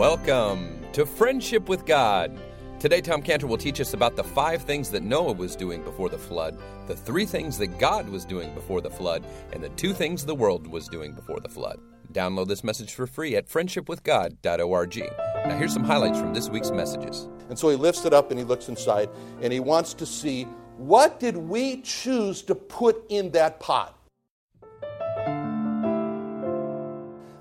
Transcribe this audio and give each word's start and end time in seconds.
Welcome 0.00 0.80
to 0.94 1.04
Friendship 1.04 1.68
with 1.68 1.84
God. 1.84 2.40
Today, 2.78 3.02
Tom 3.02 3.20
Cantor 3.20 3.46
will 3.46 3.58
teach 3.58 3.82
us 3.82 3.92
about 3.92 4.16
the 4.16 4.24
five 4.24 4.62
things 4.62 4.88
that 4.92 5.02
Noah 5.02 5.34
was 5.34 5.54
doing 5.54 5.82
before 5.82 6.08
the 6.08 6.16
flood, 6.16 6.58
the 6.86 6.96
three 6.96 7.26
things 7.26 7.58
that 7.58 7.78
God 7.78 8.08
was 8.08 8.24
doing 8.24 8.54
before 8.54 8.80
the 8.80 8.88
flood, 8.88 9.26
and 9.52 9.62
the 9.62 9.68
two 9.68 9.92
things 9.92 10.24
the 10.24 10.34
world 10.34 10.66
was 10.66 10.88
doing 10.88 11.12
before 11.12 11.38
the 11.38 11.50
flood. 11.50 11.78
Download 12.14 12.48
this 12.48 12.64
message 12.64 12.94
for 12.94 13.06
free 13.06 13.36
at 13.36 13.46
friendshipwithgod.org. 13.46 14.96
Now, 15.44 15.58
here's 15.58 15.74
some 15.74 15.84
highlights 15.84 16.18
from 16.18 16.32
this 16.32 16.48
week's 16.48 16.70
messages. 16.70 17.28
And 17.50 17.58
so 17.58 17.68
he 17.68 17.76
lifts 17.76 18.06
it 18.06 18.14
up 18.14 18.30
and 18.30 18.38
he 18.40 18.44
looks 18.46 18.70
inside 18.70 19.10
and 19.42 19.52
he 19.52 19.60
wants 19.60 19.92
to 19.92 20.06
see 20.06 20.44
what 20.78 21.20
did 21.20 21.36
we 21.36 21.82
choose 21.82 22.40
to 22.44 22.54
put 22.54 23.04
in 23.10 23.32
that 23.32 23.60
pot? 23.60 23.99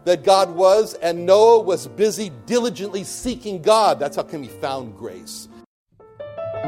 That 0.09 0.23
God 0.23 0.49
was, 0.55 0.95
and 0.95 1.23
Noah 1.23 1.61
was 1.61 1.87
busy 1.87 2.31
diligently 2.47 3.03
seeking 3.03 3.61
God. 3.61 3.99
That's 3.99 4.15
how 4.15 4.23
come 4.23 4.41
he 4.41 4.49
found 4.49 4.97
grace. 4.97 5.47
I 6.51 6.65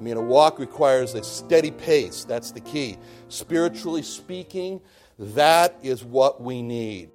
mean, 0.00 0.16
a 0.16 0.22
walk 0.22 0.58
requires 0.58 1.14
a 1.14 1.22
steady 1.22 1.70
pace. 1.70 2.24
That's 2.24 2.50
the 2.50 2.60
key. 2.60 2.96
Spiritually 3.28 4.00
speaking, 4.00 4.80
that 5.18 5.76
is 5.82 6.02
what 6.02 6.40
we 6.40 6.62
need. 6.62 7.10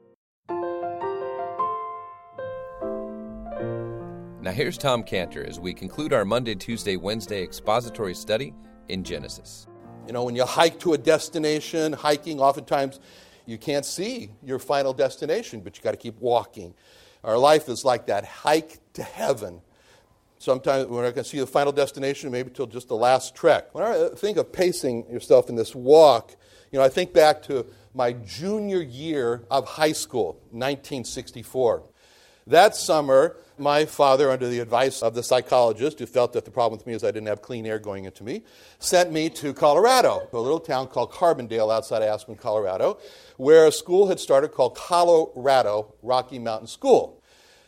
Now, 4.40 4.52
here's 4.52 4.78
Tom 4.78 5.02
Cantor 5.02 5.44
as 5.44 5.60
we 5.60 5.74
conclude 5.74 6.14
our 6.14 6.24
Monday, 6.24 6.54
Tuesday, 6.54 6.98
Wednesday 6.98 7.42
expository 7.42 8.14
study 8.14 8.54
in 8.90 9.04
Genesis. 9.04 9.66
You 10.06 10.14
know, 10.14 10.24
when 10.24 10.36
you 10.36 10.46
hike 10.46 10.80
to 10.82 10.94
a 10.94 11.00
destination, 11.00 11.94
hiking, 11.94 12.40
oftentimes 12.40 13.00
you 13.48 13.58
can't 13.58 13.86
see 13.86 14.30
your 14.44 14.60
final 14.60 14.94
destination, 14.94 15.62
but 15.62 15.78
you 15.78 15.84
got 15.84 15.92
to 15.92 15.98
keep 15.98 16.20
walking. 16.20 16.76
Our 17.24 17.38
life 17.38 17.70
is 17.70 17.84
like 17.84 18.08
that 18.08 18.26
hike 18.26 18.80
to 18.94 19.02
heaven. 19.02 19.62
Sometimes 20.38 20.88
we're 20.88 21.04
not 21.04 21.16
going 21.16 21.24
to 21.24 21.30
see 21.30 21.40
the 21.40 21.48
final 21.48 21.72
destination, 21.72 22.30
maybe 22.30 22.52
till 22.52 22.68
just 22.68 22.90
the 22.90 22.96
last 22.96 23.34
trek. 23.34 23.74
When 23.74 23.84
I 23.84 24.10
think 24.16 24.38
of 24.38 24.52
pacing 24.52 25.10
yourself 25.10 25.50
in 25.50 25.56
this 25.56 25.74
walk, 25.74 26.36
you 26.72 26.78
know, 26.78 26.86
I 26.86 26.90
think 26.90 27.14
back 27.14 27.42
to 27.44 27.66
my 27.96 28.12
junior 28.14 28.82
year 28.82 29.44
of 29.50 29.66
high 29.66 29.94
school, 29.94 30.34
1964. 30.52 31.84
That 32.48 32.78
summer, 32.78 33.36
my 33.58 33.84
father, 33.84 34.32
under 34.32 34.48
the 34.48 34.60
advice 34.60 35.04
of 35.04 35.14
the 35.14 35.22
psychologist 35.22 36.00
who 36.00 36.06
felt 36.06 36.32
that 36.32 36.46
the 36.46 36.52
problem 36.52 36.78
with 36.78 36.88
me 36.88 36.94
is 36.94 37.04
I 37.04 37.08
didn't 37.08 37.28
have 37.28 37.42
clean 37.42 37.66
air 37.66 37.78
going 37.78 38.06
into 38.06 38.24
me, 38.24 38.44
sent 38.80 39.12
me 39.12 39.30
to 39.32 39.54
Colorado, 39.54 40.30
a 40.32 40.40
little 40.40 40.62
town 40.62 40.88
called 40.88 41.12
Carbondale 41.12 41.70
outside 41.74 42.04
Aspen, 42.04 42.38
Colorado, 42.38 43.00
where 43.36 43.68
a 43.68 43.72
school 43.72 44.08
had 44.08 44.18
started 44.18 44.54
called 44.54 44.76
Colorado 44.76 45.94
Rocky 46.02 46.40
Mountain 46.40 46.68
School, 46.68 47.22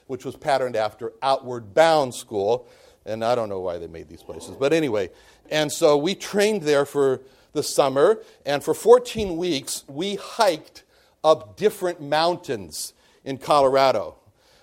which 0.08 0.23
was 0.23 0.38
patterned 0.38 0.77
after 0.77 1.11
Outward 1.21 1.73
Bound 1.73 2.16
School. 2.16 2.66
And 3.05 3.25
I 3.25 3.36
don't 3.36 3.49
know 3.49 3.59
why 3.59 3.80
they 3.80 3.88
made 3.88 4.08
these 4.08 4.23
places, 4.23 4.55
but 4.58 4.71
anyway. 4.71 5.09
And 5.52 5.69
so 5.73 5.97
we 5.97 6.16
trained 6.16 6.61
there 6.61 6.86
for 6.86 7.19
the 7.52 7.64
summer, 7.64 8.21
and 8.45 8.64
for 8.64 8.73
14 8.73 9.36
weeks, 9.36 9.83
we 9.89 10.16
hiked 10.16 10.86
up 11.21 11.58
different 11.58 11.99
mountains 11.99 12.93
in 13.25 13.38
Colorado. 13.38 14.16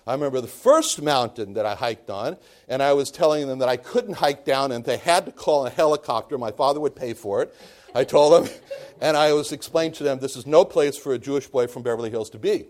I 0.07 0.13
remember 0.13 0.39
the 0.39 0.47
first 0.47 1.01
mountain 1.01 1.53
that 1.55 1.65
I 1.65 1.75
hiked 1.75 2.09
on, 2.09 2.37
and 2.69 2.81
I 2.81 2.93
was 2.93 3.11
telling 3.11 3.47
them 3.47 3.59
that 3.59 3.67
I 3.67 3.75
couldn't 3.75 4.13
hike 4.13 4.45
down 4.45 4.71
and 4.71 4.85
they 4.85 4.95
had 4.95 5.25
to 5.25 5.33
call 5.33 5.65
a 5.65 5.69
helicopter. 5.69 6.37
My 6.37 6.51
father 6.51 6.79
would 6.79 6.95
pay 6.95 7.13
for 7.13 7.41
it. 7.41 7.53
I 7.93 8.05
told 8.05 8.45
them, 8.45 8.53
and 9.01 9.17
I 9.17 9.33
was 9.33 9.51
explaining 9.51 9.91
to 9.95 10.03
them 10.03 10.19
this 10.19 10.37
is 10.37 10.47
no 10.47 10.63
place 10.63 10.97
for 10.97 11.13
a 11.13 11.19
Jewish 11.19 11.47
boy 11.47 11.67
from 11.67 11.83
Beverly 11.83 12.09
Hills 12.09 12.29
to 12.29 12.39
be. 12.39 12.67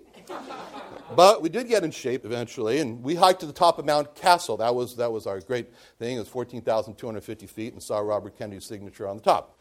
But 1.16 1.44
we 1.44 1.50
did 1.50 1.68
get 1.68 1.84
in 1.84 1.92
shape 1.92 2.26
eventually, 2.26 2.80
and 2.80 3.04
we 3.04 3.14
hiked 3.14 3.42
to 3.42 3.46
the 3.46 3.54
top 3.54 3.78
of 3.78 3.86
Mount 3.86 4.16
Castle. 4.16 4.58
That 4.58 4.74
was, 4.74 4.96
that 4.96 5.12
was 5.12 5.28
our 5.28 5.40
great 5.40 5.68
thing. 6.00 6.18
It 6.18 6.20
was 6.20 6.28
14,250 6.28 7.46
feet, 7.46 7.74
and 7.74 7.82
saw 7.82 8.00
Robert 8.00 8.38
Kennedy's 8.38 8.66
signature 8.66 9.08
on 9.08 9.16
the 9.16 9.24
top. 9.24 9.60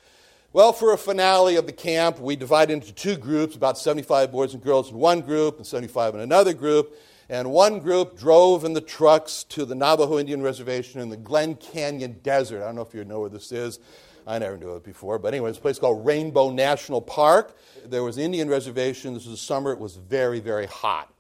Well, 0.53 0.73
for 0.73 0.95
a 0.95 0.99
finale 0.99 1.57
of 1.57 1.67
the 1.67 1.73
camp, 1.73 2.21
we 2.21 2.37
divided 2.37 2.73
into 2.73 2.93
two 2.93 3.17
groups 3.17 3.55
about 3.55 3.77
75 3.77 4.33
boys 4.33 4.55
and 4.55 4.63
girls 4.63 4.91
in 4.91 4.97
one 4.97 5.21
group, 5.21 5.59
and 5.59 5.67
75 5.67 6.15
in 6.15 6.21
another 6.21 6.55
group. 6.55 6.97
And 7.29 7.51
one 7.51 7.81
group 7.81 8.17
drove 8.17 8.65
in 8.65 8.73
the 8.73 8.81
trucks 8.81 9.43
to 9.45 9.65
the 9.65 9.75
Navajo 9.75 10.19
Indian 10.19 10.43
Reservation 10.43 11.01
in 11.01 11.09
the 11.09 11.17
Glen 11.17 11.57
Canyon 11.57 12.21
Desert. 12.23 12.63
I 12.63 12.67
don't 12.67 12.77
know 12.77 12.83
if 12.83 12.95
you 12.95 13.05
know 13.05 13.21
where 13.21 13.29
this 13.29 13.51
is. 13.51 13.81
I 14.29 14.39
never 14.39 14.57
knew 14.57 14.77
it 14.77 14.85
before. 14.85 15.19
But 15.19 15.35
anyway, 15.35 15.51
it's 15.51 15.59
a 15.59 15.63
place 15.63 15.79
called 15.79 16.07
Rainbow 16.07 16.51
National 16.51 17.01
Park. 17.01 17.57
There 17.85 18.05
was 18.05 18.17
Indian 18.17 18.49
reservation. 18.49 19.15
This 19.15 19.27
was 19.27 19.41
summer. 19.41 19.73
It 19.73 19.81
was 19.81 19.97
very, 19.97 20.39
very 20.39 20.67
hot. 20.67 21.13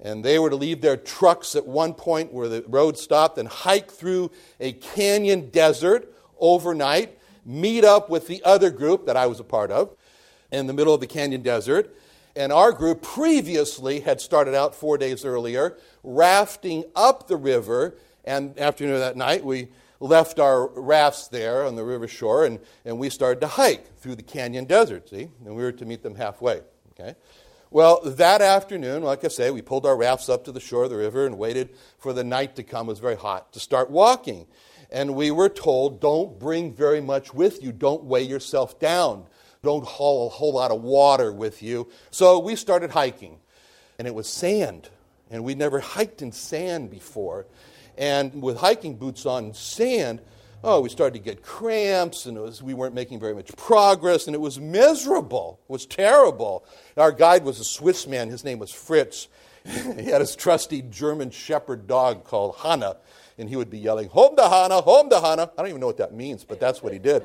And 0.00 0.22
they 0.22 0.38
were 0.38 0.50
to 0.50 0.56
leave 0.56 0.82
their 0.82 0.98
trucks 0.98 1.56
at 1.56 1.66
one 1.66 1.94
point 1.94 2.32
where 2.32 2.48
the 2.48 2.62
road 2.68 2.98
stopped 2.98 3.38
and 3.38 3.48
hike 3.48 3.90
through 3.90 4.30
a 4.60 4.72
canyon 4.72 5.48
desert 5.48 6.14
overnight, 6.38 7.18
meet 7.44 7.84
up 7.84 8.10
with 8.10 8.26
the 8.26 8.42
other 8.44 8.70
group 8.70 9.06
that 9.06 9.16
I 9.16 9.26
was 9.26 9.40
a 9.40 9.44
part 9.44 9.70
of 9.70 9.96
in 10.52 10.66
the 10.66 10.72
middle 10.74 10.94
of 10.94 11.00
the 11.00 11.06
canyon 11.06 11.42
desert 11.42 11.94
and 12.38 12.52
our 12.52 12.70
group 12.70 13.02
previously 13.02 13.98
had 13.98 14.20
started 14.20 14.54
out 14.54 14.72
four 14.72 14.96
days 14.96 15.24
earlier, 15.24 15.76
rafting 16.04 16.84
up 16.94 17.26
the 17.26 17.36
river. 17.36 17.96
And 18.24 18.56
afternoon 18.60 18.94
of 18.94 19.00
that 19.00 19.16
night, 19.16 19.44
we 19.44 19.70
left 19.98 20.38
our 20.38 20.68
rafts 20.68 21.26
there 21.26 21.66
on 21.66 21.74
the 21.74 21.82
river 21.82 22.06
shore 22.06 22.44
and, 22.44 22.60
and 22.84 22.96
we 22.96 23.10
started 23.10 23.40
to 23.40 23.48
hike 23.48 23.98
through 23.98 24.14
the 24.14 24.22
canyon 24.22 24.66
desert, 24.66 25.08
see? 25.08 25.28
And 25.44 25.56
we 25.56 25.64
were 25.64 25.72
to 25.72 25.84
meet 25.84 26.04
them 26.04 26.14
halfway, 26.14 26.60
okay? 26.92 27.16
Well, 27.72 28.02
that 28.04 28.40
afternoon, 28.40 29.02
like 29.02 29.24
I 29.24 29.28
say, 29.28 29.50
we 29.50 29.60
pulled 29.60 29.84
our 29.84 29.96
rafts 29.96 30.28
up 30.28 30.44
to 30.44 30.52
the 30.52 30.60
shore 30.60 30.84
of 30.84 30.90
the 30.90 30.96
river 30.96 31.26
and 31.26 31.38
waited 31.38 31.70
for 31.98 32.12
the 32.12 32.22
night 32.22 32.54
to 32.54 32.62
come. 32.62 32.86
It 32.86 32.90
was 32.90 33.00
very 33.00 33.16
hot 33.16 33.52
to 33.54 33.58
start 33.58 33.90
walking. 33.90 34.46
And 34.92 35.16
we 35.16 35.32
were 35.32 35.48
told, 35.48 36.00
don't 36.00 36.38
bring 36.38 36.72
very 36.72 37.00
much 37.00 37.34
with 37.34 37.64
you. 37.64 37.72
Don't 37.72 38.04
weigh 38.04 38.22
yourself 38.22 38.78
down 38.78 39.26
don't 39.62 39.84
haul 39.84 40.26
a 40.26 40.30
whole 40.30 40.52
lot 40.52 40.70
of 40.70 40.82
water 40.82 41.32
with 41.32 41.62
you. 41.62 41.88
So 42.10 42.38
we 42.38 42.56
started 42.56 42.90
hiking, 42.90 43.38
and 43.98 44.06
it 44.06 44.14
was 44.14 44.28
sand. 44.28 44.88
And 45.30 45.44
we'd 45.44 45.58
never 45.58 45.80
hiked 45.80 46.22
in 46.22 46.32
sand 46.32 46.90
before. 46.90 47.46
And 47.98 48.42
with 48.42 48.56
hiking 48.56 48.96
boots 48.96 49.26
on 49.26 49.52
sand, 49.52 50.20
oh, 50.64 50.80
we 50.80 50.88
started 50.88 51.18
to 51.18 51.24
get 51.24 51.42
cramps, 51.42 52.26
and 52.26 52.38
was, 52.38 52.62
we 52.62 52.74
weren't 52.74 52.94
making 52.94 53.20
very 53.20 53.34
much 53.34 53.54
progress, 53.56 54.26
and 54.26 54.34
it 54.34 54.40
was 54.40 54.58
miserable. 54.58 55.60
It 55.68 55.72
was 55.72 55.86
terrible. 55.86 56.64
Our 56.96 57.12
guide 57.12 57.44
was 57.44 57.60
a 57.60 57.64
Swiss 57.64 58.06
man. 58.06 58.28
His 58.28 58.44
name 58.44 58.58
was 58.58 58.70
Fritz. 58.70 59.28
he 59.64 60.04
had 60.04 60.20
his 60.20 60.34
trusty 60.34 60.82
German 60.82 61.30
shepherd 61.30 61.86
dog 61.86 62.24
called 62.24 62.56
Hanna, 62.56 62.96
and 63.36 63.48
he 63.48 63.56
would 63.56 63.70
be 63.70 63.78
yelling, 63.78 64.08
Home 64.08 64.36
to 64.36 64.48
Hanna, 64.48 64.80
home 64.80 65.10
to 65.10 65.20
Hanna. 65.20 65.50
I 65.56 65.62
don't 65.62 65.68
even 65.68 65.80
know 65.80 65.86
what 65.86 65.98
that 65.98 66.14
means, 66.14 66.44
but 66.44 66.58
that's 66.58 66.82
what 66.82 66.92
he 66.92 66.98
did. 66.98 67.24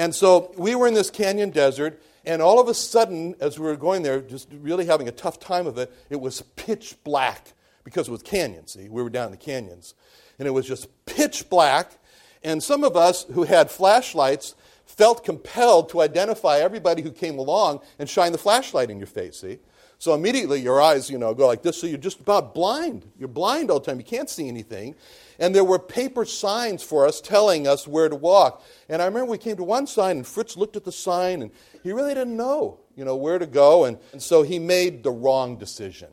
And 0.00 0.14
so 0.14 0.50
we 0.56 0.74
were 0.74 0.88
in 0.88 0.94
this 0.94 1.10
canyon 1.10 1.50
desert, 1.50 2.00
and 2.24 2.40
all 2.40 2.58
of 2.58 2.68
a 2.68 2.74
sudden, 2.74 3.34
as 3.38 3.58
we 3.58 3.66
were 3.66 3.76
going 3.76 4.02
there, 4.02 4.22
just 4.22 4.48
really 4.50 4.86
having 4.86 5.08
a 5.08 5.12
tough 5.12 5.38
time 5.38 5.66
of 5.66 5.76
it, 5.76 5.92
it 6.08 6.18
was 6.18 6.40
pitch 6.56 6.96
black 7.04 7.52
because 7.84 8.08
it 8.08 8.10
was 8.10 8.22
canyon, 8.22 8.66
see? 8.66 8.88
We 8.88 9.02
were 9.02 9.10
down 9.10 9.26
in 9.26 9.32
the 9.32 9.36
canyons. 9.36 9.92
And 10.38 10.48
it 10.48 10.52
was 10.52 10.66
just 10.66 10.88
pitch 11.04 11.50
black. 11.50 11.98
And 12.42 12.62
some 12.62 12.82
of 12.82 12.96
us 12.96 13.26
who 13.34 13.42
had 13.42 13.70
flashlights 13.70 14.54
felt 14.86 15.22
compelled 15.22 15.90
to 15.90 16.00
identify 16.00 16.60
everybody 16.60 17.02
who 17.02 17.12
came 17.12 17.38
along 17.38 17.80
and 17.98 18.08
shine 18.08 18.32
the 18.32 18.38
flashlight 18.38 18.88
in 18.90 18.96
your 18.96 19.06
face, 19.06 19.36
see? 19.36 19.58
So 20.00 20.14
immediately 20.14 20.62
your 20.62 20.80
eyes, 20.80 21.10
you 21.10 21.18
know, 21.18 21.34
go 21.34 21.46
like 21.46 21.60
this, 21.60 21.78
so 21.78 21.86
you're 21.86 21.98
just 21.98 22.20
about 22.20 22.54
blind. 22.54 23.04
You're 23.18 23.28
blind 23.28 23.70
all 23.70 23.80
the 23.80 23.84
time. 23.84 23.98
You 23.98 24.04
can't 24.04 24.30
see 24.30 24.48
anything. 24.48 24.94
And 25.38 25.54
there 25.54 25.62
were 25.62 25.78
paper 25.78 26.24
signs 26.24 26.82
for 26.82 27.06
us 27.06 27.20
telling 27.20 27.68
us 27.68 27.86
where 27.86 28.08
to 28.08 28.16
walk. 28.16 28.64
And 28.88 29.02
I 29.02 29.04
remember 29.04 29.30
we 29.30 29.36
came 29.36 29.56
to 29.56 29.62
one 29.62 29.86
sign, 29.86 30.16
and 30.16 30.26
Fritz 30.26 30.56
looked 30.56 30.74
at 30.74 30.84
the 30.84 30.90
sign, 30.90 31.42
and 31.42 31.50
he 31.82 31.92
really 31.92 32.14
didn't 32.14 32.34
know, 32.34 32.80
you 32.96 33.04
know, 33.04 33.14
where 33.14 33.38
to 33.38 33.46
go. 33.46 33.84
And, 33.84 33.98
and 34.12 34.22
so 34.22 34.42
he 34.42 34.58
made 34.58 35.02
the 35.02 35.10
wrong 35.10 35.58
decision. 35.58 36.08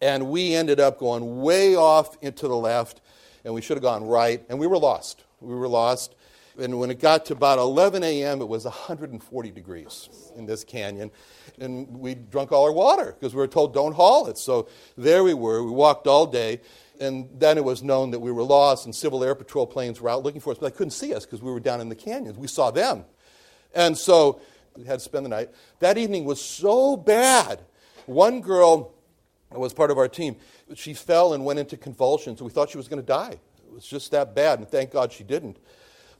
And 0.00 0.30
we 0.30 0.54
ended 0.54 0.80
up 0.80 0.98
going 0.98 1.42
way 1.42 1.76
off 1.76 2.16
into 2.22 2.48
the 2.48 2.56
left, 2.56 3.02
and 3.44 3.52
we 3.52 3.60
should 3.60 3.76
have 3.76 3.82
gone 3.82 4.06
right, 4.06 4.42
and 4.48 4.58
we 4.58 4.66
were 4.66 4.78
lost. 4.78 5.22
We 5.42 5.54
were 5.54 5.68
lost. 5.68 6.14
And 6.58 6.78
when 6.78 6.90
it 6.90 7.00
got 7.00 7.26
to 7.26 7.32
about 7.32 7.58
11 7.58 8.02
a.m., 8.04 8.40
it 8.42 8.48
was 8.48 8.64
140 8.64 9.50
degrees 9.50 10.08
in 10.36 10.46
this 10.46 10.64
canyon 10.64 11.10
and 11.58 11.98
we 11.98 12.14
drunk 12.14 12.52
all 12.52 12.64
our 12.64 12.72
water 12.72 13.14
because 13.18 13.34
we 13.34 13.38
were 13.38 13.48
told 13.48 13.74
don't 13.74 13.94
haul 13.94 14.26
it. 14.28 14.38
So 14.38 14.68
there 14.96 15.24
we 15.24 15.34
were. 15.34 15.62
We 15.62 15.70
walked 15.70 16.06
all 16.06 16.26
day, 16.26 16.60
and 17.00 17.28
then 17.38 17.58
it 17.58 17.64
was 17.64 17.82
known 17.82 18.10
that 18.12 18.20
we 18.20 18.32
were 18.32 18.42
lost, 18.42 18.84
and 18.84 18.94
Civil 18.94 19.22
Air 19.24 19.34
Patrol 19.34 19.66
planes 19.66 20.00
were 20.00 20.08
out 20.08 20.22
looking 20.22 20.40
for 20.40 20.52
us, 20.52 20.58
but 20.58 20.72
they 20.72 20.76
couldn't 20.76 20.92
see 20.92 21.14
us 21.14 21.24
because 21.24 21.42
we 21.42 21.52
were 21.52 21.60
down 21.60 21.80
in 21.80 21.88
the 21.88 21.94
canyons. 21.94 22.38
We 22.38 22.48
saw 22.48 22.70
them. 22.70 23.04
And 23.74 23.96
so 23.96 24.40
we 24.76 24.84
had 24.84 24.98
to 24.98 25.04
spend 25.04 25.24
the 25.24 25.30
night. 25.30 25.50
That 25.80 25.98
evening 25.98 26.24
was 26.24 26.40
so 26.40 26.96
bad. 26.96 27.62
One 28.06 28.40
girl 28.40 28.94
was 29.50 29.72
part 29.72 29.90
of 29.90 29.98
our 29.98 30.08
team. 30.08 30.36
She 30.74 30.94
fell 30.94 31.34
and 31.34 31.44
went 31.44 31.58
into 31.58 31.76
convulsions, 31.76 32.42
we 32.42 32.50
thought 32.50 32.70
she 32.70 32.78
was 32.78 32.88
going 32.88 33.00
to 33.00 33.06
die. 33.06 33.38
It 33.66 33.72
was 33.72 33.86
just 33.86 34.10
that 34.10 34.34
bad, 34.34 34.58
and 34.58 34.68
thank 34.68 34.90
God 34.90 35.12
she 35.12 35.24
didn't. 35.24 35.58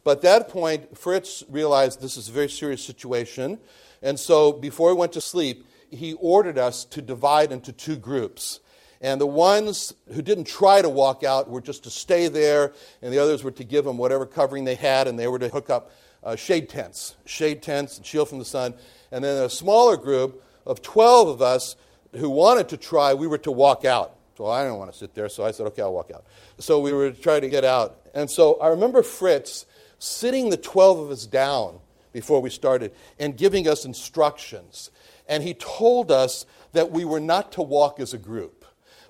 But 0.04 0.19
at 0.19 0.22
that 0.22 0.49
point, 0.49 0.96
Fritz 0.99 1.44
realized 1.49 2.00
this 2.00 2.16
is 2.16 2.28
a 2.28 2.32
very 2.32 2.49
serious 2.49 2.84
situation. 2.84 3.58
And 4.02 4.19
so 4.19 4.52
before 4.52 4.90
he 4.90 4.96
went 4.96 5.12
to 5.12 5.20
sleep, 5.20 5.66
he 5.90 6.14
ordered 6.14 6.58
us 6.58 6.84
to 6.87 7.02
divide 7.02 7.52
into 7.52 7.72
two 7.72 7.96
groups. 7.96 8.60
And 9.00 9.20
the 9.20 9.26
ones 9.26 9.94
who 10.12 10.22
didn't 10.22 10.44
try 10.44 10.81
to 10.81 10.88
walk 10.88 11.25
out 11.25 11.50
were 11.50 11.60
just 11.60 11.84
to 11.84 11.90
stay 11.90 12.28
there, 12.28 12.72
and 13.02 13.12
the 13.12 13.19
others 13.19 13.43
were 13.43 13.50
to 13.52 13.64
give 13.64 13.84
them 13.84 13.99
whatever 13.99 14.26
covering 14.26 14.64
they 14.64 14.76
had, 14.76 15.08
and 15.08 15.19
they 15.19 15.26
were 15.26 15.40
to 15.40 15.49
hook 15.49 15.70
up 15.70 15.90
uh, 16.22 16.37
shade 16.37 16.69
tents, 16.69 17.16
shade 17.25 17.62
tents 17.62 17.96
and 17.96 18.06
shield 18.06 18.28
from 18.28 18.38
the 18.38 18.44
sun. 18.44 18.75
And 19.10 19.25
then 19.25 19.43
a 19.43 19.50
smaller 19.50 19.96
group 19.96 20.43
of 20.64 20.82
12 20.82 21.28
of 21.28 21.43
us 21.43 21.76
who 22.16 22.31
wanted 22.31 22.69
to 22.69 22.76
try, 22.76 23.14
we 23.14 23.26
were 23.26 23.38
to 23.38 23.50
walk 23.50 23.84
out. 23.84 24.16
So 24.38 24.46
I 24.46 24.62
didn't 24.62 24.78
want 24.78 24.93
to 24.93 24.98
sit 24.98 25.14
there, 25.14 25.28
so 25.28 25.44
I 25.44 25.50
said, 25.50 25.66
okay, 25.69 25.82
I'll 25.82 25.93
walk 25.93 26.10
out. 26.14 26.25
So 26.58 26.81
we 26.81 26.93
were 26.93 27.10
trying 27.10 27.43
to 27.43 27.48
get 27.48 27.64
out. 27.64 28.00
And 28.14 28.31
so 28.31 28.55
I 28.60 28.69
remember 28.69 29.02
Fritz 29.02 29.66
sitting 30.02 30.50
the 30.50 30.56
12 30.56 30.99
of 30.99 31.10
us 31.12 31.26
down 31.26 31.78
before 32.12 32.43
we 32.43 32.50
started 32.50 32.93
and 33.20 33.37
giving 33.37 33.69
us 33.69 33.84
instructions. 33.84 34.90
And 35.28 35.44
he 35.44 35.54
told 35.54 36.10
us 36.10 36.44
that 36.72 36.90
we 36.90 37.04
were 37.04 37.20
not 37.20 37.52
to 37.52 37.62
walk 37.62 38.00
as 38.00 38.12
a 38.12 38.19
group, 38.19 38.64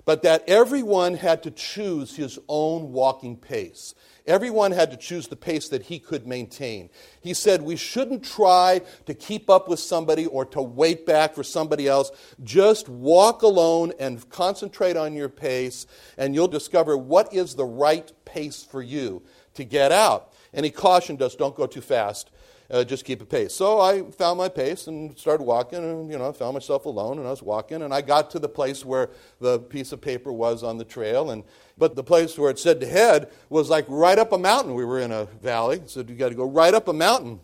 but 0.05 0.21
that 0.21 0.43
everyone 0.47 1.15
had 1.15 1.41
to 1.43 1.51
choose 1.51 2.15
his 2.15 2.37
own 2.47 2.91
walking 2.91 3.37
pace. 3.37 3.95
Everyone 4.27 4.71
had 4.71 4.91
to 4.91 4.97
choose 4.97 5.27
the 5.27 5.35
pace 5.35 5.67
that 5.69 5.83
he 5.83 5.97
could 5.97 6.27
maintain. 6.27 6.91
He 7.19 7.33
said 7.33 7.63
we 7.63 7.75
shouldn't 7.75 8.23
try 8.23 8.81
to 9.07 9.13
keep 9.15 9.49
up 9.49 9.67
with 9.67 9.79
somebody 9.79 10.27
or 10.27 10.45
to 10.45 10.61
wait 10.61 11.07
back 11.07 11.33
for 11.33 11.43
somebody 11.43 11.87
else. 11.87 12.11
Just 12.43 12.87
walk 12.87 13.41
alone 13.41 13.93
and 13.99 14.29
concentrate 14.29 14.95
on 14.95 15.15
your 15.15 15.27
pace, 15.27 15.87
and 16.17 16.35
you'll 16.35 16.47
discover 16.47 16.95
what 16.95 17.33
is 17.33 17.55
the 17.55 17.65
right 17.65 18.11
pace 18.25 18.63
for 18.63 18.81
you 18.81 19.23
to 19.55 19.63
get 19.63 19.91
out. 19.91 20.32
And 20.53 20.65
he 20.65 20.71
cautioned 20.71 21.21
us 21.21 21.35
don't 21.35 21.55
go 21.55 21.67
too 21.67 21.81
fast 21.81 22.29
uh, 22.73 22.83
just 22.83 23.05
keep 23.05 23.21
a 23.21 23.25
pace. 23.25 23.53
So 23.53 23.79
I 23.79 24.01
found 24.11 24.37
my 24.37 24.49
pace 24.49 24.87
and 24.87 25.17
started 25.17 25.43
walking, 25.43 25.79
and 25.79 26.11
you 26.11 26.17
know, 26.17 26.29
I 26.29 26.31
found 26.31 26.53
myself 26.55 26.85
alone, 26.85 27.19
and 27.19 27.27
I 27.27 27.29
was 27.29 27.43
walking, 27.43 27.83
and 27.83 27.93
I 27.93 28.01
got 28.01 28.31
to 28.31 28.39
the 28.39 28.49
place 28.49 28.83
where 28.83 29.09
the 29.39 29.59
piece 29.59 29.91
of 29.91 30.01
paper 30.01 30.31
was 30.31 30.63
on 30.63 30.77
the 30.77 30.85
trail, 30.85 31.31
and 31.31 31.43
but 31.77 31.95
the 31.95 32.03
place 32.03 32.37
where 32.37 32.49
it 32.49 32.59
said 32.59 32.79
to 32.81 32.87
head 32.87 33.31
was 33.49 33.69
like 33.69 33.85
right 33.87 34.17
up 34.17 34.31
a 34.31 34.37
mountain. 34.37 34.73
We 34.73 34.85
were 34.85 34.99
in 34.99 35.11
a 35.11 35.25
valley, 35.25 35.81
so 35.85 36.01
you 36.01 36.15
got 36.15 36.29
to 36.29 36.35
go 36.35 36.45
right 36.45 36.73
up 36.73 36.87
a 36.87 36.93
mountain. 36.93 37.39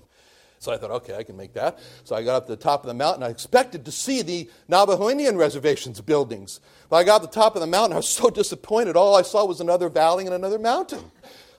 So 0.61 0.73
I 0.73 0.77
thought, 0.77 0.91
okay, 0.91 1.15
I 1.15 1.23
can 1.23 1.37
make 1.37 1.53
that. 1.53 1.79
So 2.03 2.17
I 2.17 2.23
got 2.23 2.35
up 2.35 2.45
to 2.47 2.51
the 2.51 2.61
top 2.61 2.83
of 2.83 2.87
the 2.87 2.93
mountain. 2.93 3.23
I 3.23 3.29
expected 3.29 3.85
to 3.85 3.91
see 3.91 4.21
the 4.21 4.49
Navajo 4.67 5.09
Indian 5.09 5.37
reservation's 5.37 6.01
buildings. 6.01 6.59
But 6.89 6.97
I 6.97 7.05
got 7.05 7.21
to 7.21 7.27
the 7.27 7.33
top 7.33 7.55
of 7.55 7.61
the 7.61 7.67
mountain. 7.67 7.93
I 7.93 7.97
was 7.97 8.09
so 8.09 8.29
disappointed. 8.29 8.97
All 8.97 9.15
I 9.15 9.21
saw 9.21 9.45
was 9.45 9.61
another 9.61 9.87
valley 9.87 10.25
and 10.25 10.33
another 10.33 10.59
mountain. 10.59 11.11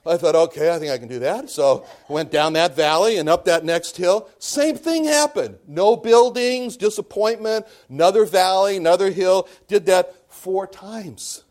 I 0.05 0.17
thought, 0.17 0.35
okay, 0.35 0.73
I 0.73 0.79
think 0.79 0.91
I 0.91 0.97
can 0.97 1.07
do 1.07 1.19
that. 1.19 1.49
So 1.49 1.85
went 2.09 2.31
down 2.31 2.53
that 2.53 2.75
valley 2.75 3.17
and 3.17 3.29
up 3.29 3.45
that 3.45 3.63
next 3.63 3.97
hill. 3.97 4.27
Same 4.39 4.75
thing 4.75 5.05
happened. 5.05 5.59
No 5.67 5.95
buildings, 5.95 6.75
disappointment, 6.75 7.67
another 7.87 8.25
valley, 8.25 8.77
another 8.77 9.11
hill. 9.11 9.47
Did 9.67 9.85
that 9.85 10.15
four 10.33 10.65
times. 10.65 11.43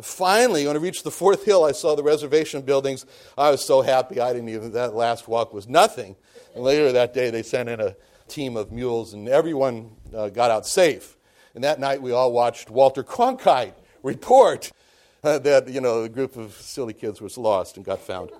Finally, 0.00 0.66
when 0.66 0.76
I 0.76 0.78
reached 0.78 1.04
the 1.04 1.10
fourth 1.10 1.44
hill, 1.44 1.62
I 1.64 1.72
saw 1.72 1.94
the 1.94 2.02
reservation 2.02 2.62
buildings. 2.62 3.04
I 3.36 3.50
was 3.50 3.62
so 3.62 3.82
happy. 3.82 4.18
I 4.18 4.32
didn't 4.32 4.48
even, 4.48 4.72
that 4.72 4.94
last 4.94 5.28
walk 5.28 5.52
was 5.52 5.68
nothing. 5.68 6.16
And 6.54 6.64
later 6.64 6.90
that 6.92 7.12
day, 7.12 7.28
they 7.28 7.42
sent 7.42 7.68
in 7.68 7.80
a 7.80 7.94
team 8.26 8.56
of 8.56 8.72
mules, 8.72 9.12
and 9.12 9.28
everyone 9.28 9.90
uh, 10.16 10.30
got 10.30 10.50
out 10.50 10.66
safe. 10.66 11.18
And 11.54 11.64
that 11.64 11.80
night, 11.80 12.00
we 12.00 12.12
all 12.12 12.32
watched 12.32 12.70
Walter 12.70 13.02
Cronkite 13.02 13.74
report 14.02 14.72
Uh, 15.22 15.38
that, 15.38 15.68
you 15.68 15.80
know, 15.80 16.02
a 16.04 16.08
group 16.08 16.36
of 16.36 16.52
silly 16.54 16.94
kids 16.94 17.20
was 17.20 17.36
lost 17.36 17.76
and 17.76 17.84
got 17.84 18.00
found. 18.00 18.30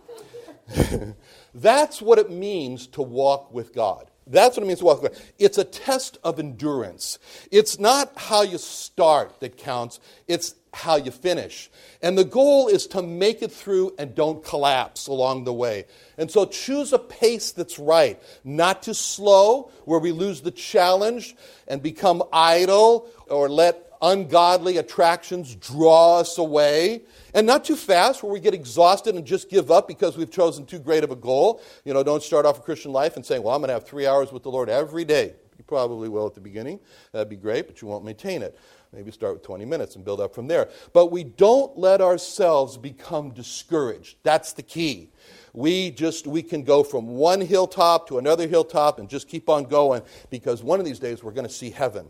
That's 1.54 2.00
what 2.00 2.18
it 2.18 2.30
means 2.30 2.86
to 2.88 3.02
walk 3.02 3.52
with 3.52 3.74
God. 3.74 4.10
That's 4.26 4.56
what 4.56 4.62
it 4.62 4.66
means 4.66 4.78
to 4.78 4.86
walk 4.86 5.02
with 5.02 5.12
God. 5.12 5.22
It's 5.38 5.58
a 5.58 5.64
test 5.64 6.18
of 6.24 6.38
endurance. 6.38 7.18
It's 7.50 7.78
not 7.78 8.12
how 8.16 8.42
you 8.42 8.56
start 8.56 9.40
that 9.40 9.58
counts, 9.58 10.00
it's 10.26 10.54
how 10.72 10.96
you 10.96 11.10
finish. 11.10 11.68
And 12.00 12.16
the 12.16 12.24
goal 12.24 12.68
is 12.68 12.86
to 12.88 13.02
make 13.02 13.42
it 13.42 13.52
through 13.52 13.94
and 13.98 14.14
don't 14.14 14.42
collapse 14.44 15.08
along 15.08 15.44
the 15.44 15.52
way. 15.52 15.86
And 16.16 16.30
so 16.30 16.46
choose 16.46 16.92
a 16.92 16.98
pace 16.98 17.50
that's 17.50 17.78
right, 17.78 18.22
not 18.44 18.84
too 18.84 18.94
slow, 18.94 19.70
where 19.84 19.98
we 19.98 20.12
lose 20.12 20.40
the 20.40 20.52
challenge 20.52 21.34
and 21.66 21.82
become 21.82 22.22
idle 22.32 23.08
or 23.28 23.48
let 23.48 23.89
ungodly 24.02 24.78
attractions 24.78 25.54
draw 25.56 26.18
us 26.18 26.38
away. 26.38 27.02
And 27.34 27.46
not 27.46 27.64
too 27.64 27.76
fast 27.76 28.22
where 28.22 28.32
we 28.32 28.40
get 28.40 28.54
exhausted 28.54 29.14
and 29.14 29.26
just 29.26 29.48
give 29.50 29.70
up 29.70 29.86
because 29.86 30.16
we've 30.16 30.30
chosen 30.30 30.66
too 30.66 30.78
great 30.78 31.04
of 31.04 31.10
a 31.10 31.16
goal. 31.16 31.60
You 31.84 31.94
know, 31.94 32.02
don't 32.02 32.22
start 32.22 32.46
off 32.46 32.58
a 32.58 32.62
Christian 32.62 32.92
life 32.92 33.16
and 33.16 33.24
saying, 33.24 33.42
well, 33.42 33.54
I'm 33.54 33.60
going 33.60 33.68
to 33.68 33.74
have 33.74 33.86
three 33.86 34.06
hours 34.06 34.32
with 34.32 34.42
the 34.42 34.50
Lord 34.50 34.68
every 34.68 35.04
day. 35.04 35.34
You 35.58 35.64
probably 35.64 36.08
will 36.08 36.26
at 36.26 36.34
the 36.34 36.40
beginning. 36.40 36.80
That'd 37.12 37.28
be 37.28 37.36
great, 37.36 37.66
but 37.66 37.82
you 37.82 37.88
won't 37.88 38.04
maintain 38.04 38.42
it. 38.42 38.58
Maybe 38.92 39.12
start 39.12 39.34
with 39.34 39.44
20 39.44 39.64
minutes 39.66 39.94
and 39.94 40.04
build 40.04 40.20
up 40.20 40.34
from 40.34 40.48
there. 40.48 40.68
But 40.92 41.12
we 41.12 41.22
don't 41.22 41.78
let 41.78 42.00
ourselves 42.00 42.76
become 42.76 43.30
discouraged. 43.30 44.16
That's 44.24 44.52
the 44.52 44.62
key. 44.62 45.10
We 45.52 45.90
just 45.92 46.26
we 46.26 46.42
can 46.42 46.64
go 46.64 46.82
from 46.82 47.08
one 47.08 47.40
hilltop 47.40 48.08
to 48.08 48.18
another 48.18 48.48
hilltop 48.48 48.98
and 48.98 49.08
just 49.08 49.28
keep 49.28 49.48
on 49.48 49.64
going 49.64 50.02
because 50.28 50.62
one 50.62 50.80
of 50.80 50.86
these 50.86 50.98
days 50.98 51.22
we're 51.22 51.32
going 51.32 51.46
to 51.46 51.52
see 51.52 51.70
heaven. 51.70 52.08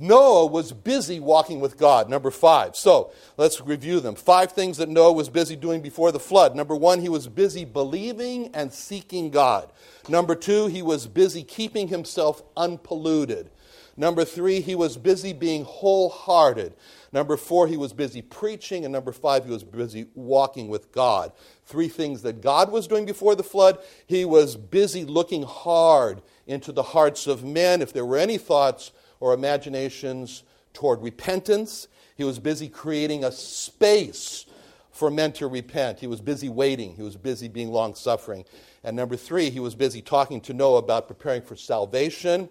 Noah 0.00 0.46
was 0.46 0.72
busy 0.72 1.18
walking 1.18 1.58
with 1.58 1.76
God. 1.76 2.08
Number 2.08 2.30
five. 2.30 2.76
So 2.76 3.12
let's 3.36 3.60
review 3.60 3.98
them. 3.98 4.14
Five 4.14 4.52
things 4.52 4.76
that 4.76 4.88
Noah 4.88 5.12
was 5.12 5.28
busy 5.28 5.56
doing 5.56 5.82
before 5.82 6.12
the 6.12 6.20
flood. 6.20 6.54
Number 6.54 6.76
one, 6.76 7.00
he 7.00 7.08
was 7.08 7.26
busy 7.26 7.64
believing 7.64 8.50
and 8.54 8.72
seeking 8.72 9.30
God. 9.30 9.72
Number 10.08 10.36
two, 10.36 10.68
he 10.68 10.82
was 10.82 11.08
busy 11.08 11.42
keeping 11.42 11.88
himself 11.88 12.42
unpolluted. 12.56 13.50
Number 13.96 14.24
three, 14.24 14.60
he 14.60 14.76
was 14.76 14.96
busy 14.96 15.32
being 15.32 15.64
wholehearted. 15.64 16.74
Number 17.12 17.36
four, 17.36 17.66
he 17.66 17.76
was 17.76 17.92
busy 17.92 18.22
preaching. 18.22 18.84
And 18.84 18.92
number 18.92 19.10
five, 19.10 19.44
he 19.44 19.50
was 19.50 19.64
busy 19.64 20.06
walking 20.14 20.68
with 20.68 20.92
God. 20.92 21.32
Three 21.64 21.88
things 21.88 22.22
that 22.22 22.40
God 22.40 22.70
was 22.70 22.86
doing 22.86 23.04
before 23.04 23.34
the 23.34 23.42
flood. 23.42 23.80
He 24.06 24.24
was 24.24 24.54
busy 24.54 25.04
looking 25.04 25.42
hard 25.42 26.22
into 26.46 26.70
the 26.70 26.84
hearts 26.84 27.26
of 27.26 27.42
men. 27.42 27.82
If 27.82 27.92
there 27.92 28.06
were 28.06 28.16
any 28.16 28.38
thoughts 28.38 28.92
or 29.20 29.34
imaginations 29.34 30.42
toward 30.72 31.02
repentance. 31.02 31.88
He 32.16 32.24
was 32.24 32.38
busy 32.38 32.68
creating 32.68 33.24
a 33.24 33.32
space 33.32 34.46
for 34.92 35.10
men 35.10 35.32
to 35.32 35.46
repent. 35.46 36.00
He 36.00 36.06
was 36.06 36.20
busy 36.20 36.48
waiting. 36.48 36.94
He 36.96 37.02
was 37.02 37.16
busy 37.16 37.48
being 37.48 37.70
long 37.70 37.94
suffering. 37.94 38.44
And 38.82 38.96
number 38.96 39.16
three, 39.16 39.50
he 39.50 39.60
was 39.60 39.74
busy 39.74 40.02
talking 40.02 40.40
to 40.42 40.52
Noah 40.52 40.78
about 40.78 41.06
preparing 41.06 41.42
for 41.42 41.56
salvation 41.56 42.48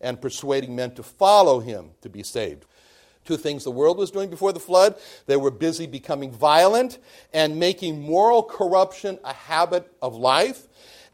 and 0.00 0.20
persuading 0.20 0.76
men 0.76 0.94
to 0.94 1.02
follow 1.02 1.60
him 1.60 1.90
to 2.02 2.08
be 2.08 2.22
saved. 2.22 2.66
Two 3.24 3.36
things 3.36 3.64
the 3.64 3.70
world 3.70 3.98
was 3.98 4.10
doing 4.10 4.30
before 4.30 4.52
the 4.54 4.60
flood 4.60 4.96
they 5.26 5.36
were 5.36 5.50
busy 5.50 5.86
becoming 5.86 6.30
violent 6.30 6.98
and 7.34 7.58
making 7.58 8.00
moral 8.00 8.42
corruption 8.42 9.18
a 9.22 9.34
habit 9.34 9.92
of 10.00 10.14
life 10.14 10.66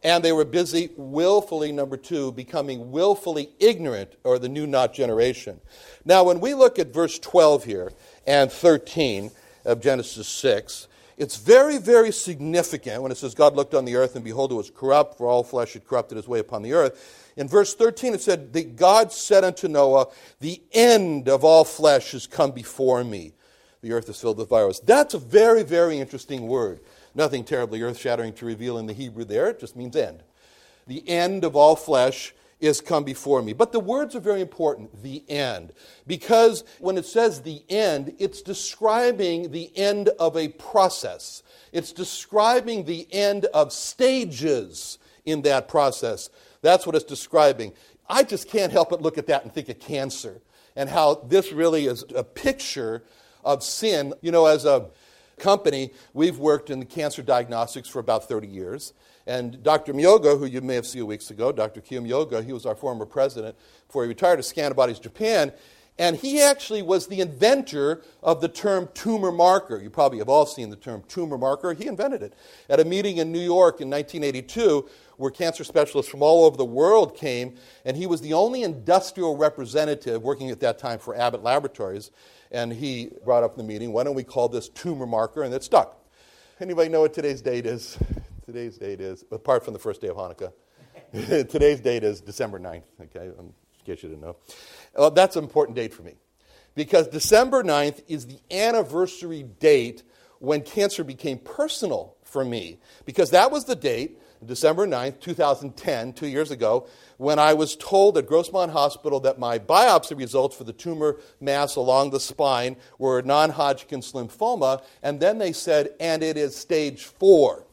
and 0.04 0.22
they 0.22 0.32
were 0.32 0.44
busy 0.44 0.90
willfully, 0.96 1.72
number 1.72 1.96
two, 1.96 2.30
becoming 2.32 2.92
willfully 2.92 3.48
ignorant, 3.58 4.12
or 4.22 4.38
the 4.38 4.50
new 4.50 4.66
not 4.66 4.92
generation. 4.92 5.60
Now, 6.04 6.24
when 6.24 6.40
we 6.40 6.52
look 6.52 6.78
at 6.78 6.92
verse 6.92 7.18
12 7.18 7.64
here 7.64 7.92
and 8.26 8.52
13 8.52 9.30
of 9.64 9.80
Genesis 9.80 10.28
6, 10.28 10.88
it's 11.16 11.36
very, 11.36 11.78
very 11.78 12.12
significant 12.12 13.02
when 13.02 13.12
it 13.12 13.16
says, 13.16 13.34
God 13.34 13.56
looked 13.56 13.72
on 13.72 13.86
the 13.86 13.96
earth, 13.96 14.14
and 14.14 14.24
behold, 14.24 14.52
it 14.52 14.56
was 14.56 14.70
corrupt, 14.70 15.16
for 15.16 15.26
all 15.26 15.42
flesh 15.42 15.72
had 15.72 15.86
corrupted 15.86 16.16
his 16.16 16.28
way 16.28 16.38
upon 16.40 16.62
the 16.62 16.74
earth. 16.74 17.32
In 17.36 17.48
verse 17.48 17.74
13, 17.74 18.14
it 18.14 18.20
said, 18.20 18.52
that 18.52 18.76
God 18.76 19.10
said 19.10 19.42
unto 19.42 19.68
Noah, 19.68 20.08
The 20.40 20.60
end 20.72 21.28
of 21.28 21.44
all 21.44 21.64
flesh 21.64 22.12
has 22.12 22.26
come 22.26 22.50
before 22.50 23.02
me. 23.04 23.32
The 23.80 23.92
earth 23.92 24.08
is 24.08 24.20
filled 24.20 24.38
with 24.38 24.48
violence. 24.48 24.80
That's 24.80 25.14
a 25.14 25.18
very, 25.18 25.62
very 25.62 25.98
interesting 25.98 26.46
word. 26.46 26.80
Nothing 27.14 27.44
terribly 27.44 27.82
earth 27.82 27.98
shattering 27.98 28.32
to 28.34 28.46
reveal 28.46 28.78
in 28.78 28.86
the 28.86 28.92
Hebrew 28.92 29.24
there, 29.24 29.48
it 29.48 29.60
just 29.60 29.76
means 29.76 29.96
end. 29.96 30.22
The 30.86 31.08
end 31.08 31.44
of 31.44 31.56
all 31.56 31.76
flesh 31.76 32.34
is 32.60 32.80
come 32.80 33.04
before 33.04 33.42
me. 33.42 33.52
But 33.52 33.72
the 33.72 33.80
words 33.80 34.14
are 34.16 34.20
very 34.20 34.40
important, 34.40 35.02
the 35.02 35.22
end. 35.28 35.72
Because 36.06 36.64
when 36.78 36.96
it 36.96 37.04
says 37.04 37.42
the 37.42 37.62
end, 37.68 38.14
it's 38.18 38.42
describing 38.42 39.50
the 39.50 39.70
end 39.76 40.08
of 40.18 40.36
a 40.36 40.48
process, 40.48 41.42
it's 41.72 41.92
describing 41.92 42.84
the 42.84 43.06
end 43.12 43.46
of 43.46 43.72
stages 43.72 44.98
in 45.24 45.42
that 45.42 45.68
process. 45.68 46.30
That's 46.62 46.86
what 46.86 46.94
it's 46.94 47.04
describing. 47.04 47.72
I 48.08 48.22
just 48.22 48.48
can't 48.48 48.72
help 48.72 48.90
but 48.90 49.02
look 49.02 49.18
at 49.18 49.26
that 49.26 49.44
and 49.44 49.52
think 49.52 49.68
of 49.68 49.78
cancer 49.78 50.40
and 50.76 50.88
how 50.88 51.14
this 51.26 51.52
really 51.52 51.86
is 51.86 52.04
a 52.14 52.24
picture 52.24 53.02
of 53.44 53.62
sin. 53.62 54.14
You 54.20 54.32
know, 54.32 54.46
as 54.46 54.64
a 54.64 54.88
company, 55.38 55.92
we've 56.12 56.38
worked 56.38 56.70
in 56.70 56.80
the 56.80 56.86
cancer 56.86 57.22
diagnostics 57.22 57.88
for 57.88 57.98
about 57.98 58.28
30 58.28 58.46
years. 58.46 58.92
And 59.26 59.62
Dr. 59.62 59.94
Miyoga, 59.94 60.38
who 60.38 60.44
you 60.46 60.60
may 60.60 60.74
have 60.74 60.86
seen 60.86 61.02
a 61.02 61.06
weeks 61.06 61.30
ago, 61.30 61.50
Dr. 61.50 61.80
Kyo 61.80 62.00
Myoga, 62.00 62.44
he 62.44 62.52
was 62.52 62.66
our 62.66 62.74
former 62.74 63.06
president 63.06 63.56
before 63.86 64.02
he 64.02 64.08
retired 64.08 64.36
to 64.36 64.42
Scantibodies 64.42 65.00
Japan. 65.00 65.52
And 65.96 66.16
he 66.16 66.42
actually 66.42 66.82
was 66.82 67.06
the 67.06 67.20
inventor 67.20 68.02
of 68.22 68.40
the 68.40 68.48
term 68.48 68.88
tumor 68.94 69.30
marker. 69.30 69.80
You 69.80 69.90
probably 69.90 70.18
have 70.18 70.28
all 70.28 70.44
seen 70.44 70.70
the 70.70 70.76
term 70.76 71.04
tumor 71.06 71.38
marker. 71.38 71.72
He 71.72 71.86
invented 71.86 72.22
it 72.22 72.34
at 72.68 72.80
a 72.80 72.84
meeting 72.84 73.18
in 73.18 73.30
New 73.30 73.38
York 73.38 73.80
in 73.80 73.88
1982 73.88 74.88
where 75.16 75.30
cancer 75.30 75.62
specialists 75.62 76.10
from 76.10 76.22
all 76.22 76.44
over 76.44 76.56
the 76.56 76.64
world 76.64 77.16
came, 77.16 77.54
and 77.84 77.96
he 77.96 78.06
was 78.06 78.20
the 78.20 78.32
only 78.32 78.64
industrial 78.64 79.36
representative 79.36 80.22
working 80.22 80.50
at 80.50 80.58
that 80.58 80.78
time 80.78 80.98
for 80.98 81.14
Abbott 81.14 81.44
Laboratories. 81.44 82.10
And 82.50 82.72
he 82.72 83.10
brought 83.24 83.42
up 83.42 83.56
the 83.56 83.62
meeting, 83.62 83.92
why 83.92 84.04
don't 84.04 84.14
we 84.14 84.24
call 84.24 84.48
this 84.48 84.68
tumor 84.68 85.06
marker? 85.06 85.42
And 85.42 85.52
it 85.54 85.64
stuck. 85.64 86.00
Anybody 86.60 86.88
know 86.88 87.00
what 87.00 87.14
today's 87.14 87.42
date 87.42 87.66
is? 87.66 87.98
Today's 88.44 88.76
date 88.76 89.00
is, 89.00 89.24
apart 89.32 89.64
from 89.64 89.72
the 89.72 89.80
first 89.80 90.02
day 90.02 90.08
of 90.08 90.16
Hanukkah, 90.16 90.52
today's 91.48 91.80
date 91.80 92.04
is 92.04 92.20
December 92.20 92.60
9th, 92.60 92.82
okay, 93.00 93.30
in 93.38 93.54
case 93.86 94.02
you 94.02 94.10
didn't 94.10 94.20
know. 94.20 94.36
Well, 94.94 95.10
that's 95.10 95.36
an 95.36 95.44
important 95.44 95.76
date 95.76 95.94
for 95.94 96.02
me 96.02 96.12
because 96.74 97.08
December 97.08 97.62
9th 97.62 98.02
is 98.08 98.26
the 98.26 98.38
anniversary 98.50 99.44
date 99.44 100.02
when 100.40 100.62
cancer 100.62 101.04
became 101.04 101.38
personal 101.38 102.16
for 102.24 102.44
me. 102.44 102.78
Because 103.04 103.30
that 103.30 103.50
was 103.50 103.64
the 103.64 103.76
date, 103.76 104.20
December 104.46 104.86
9th, 104.86 105.20
2010, 105.20 106.12
two 106.12 106.26
years 106.26 106.50
ago, 106.50 106.86
when 107.16 107.38
I 107.38 107.54
was 107.54 107.76
told 107.76 108.18
at 108.18 108.26
Grossmont 108.26 108.70
Hospital 108.70 109.20
that 109.20 109.38
my 109.38 109.58
biopsy 109.58 110.16
results 110.16 110.56
for 110.56 110.64
the 110.64 110.72
tumor 110.72 111.16
mass 111.40 111.76
along 111.76 112.10
the 112.10 112.20
spine 112.20 112.76
were 112.98 113.22
non 113.22 113.50
Hodgkin's 113.50 114.12
lymphoma, 114.12 114.82
and 115.02 115.20
then 115.20 115.38
they 115.38 115.52
said, 115.52 115.90
and 116.00 116.22
it 116.22 116.36
is 116.36 116.56
stage 116.56 117.04
four. 117.04 117.64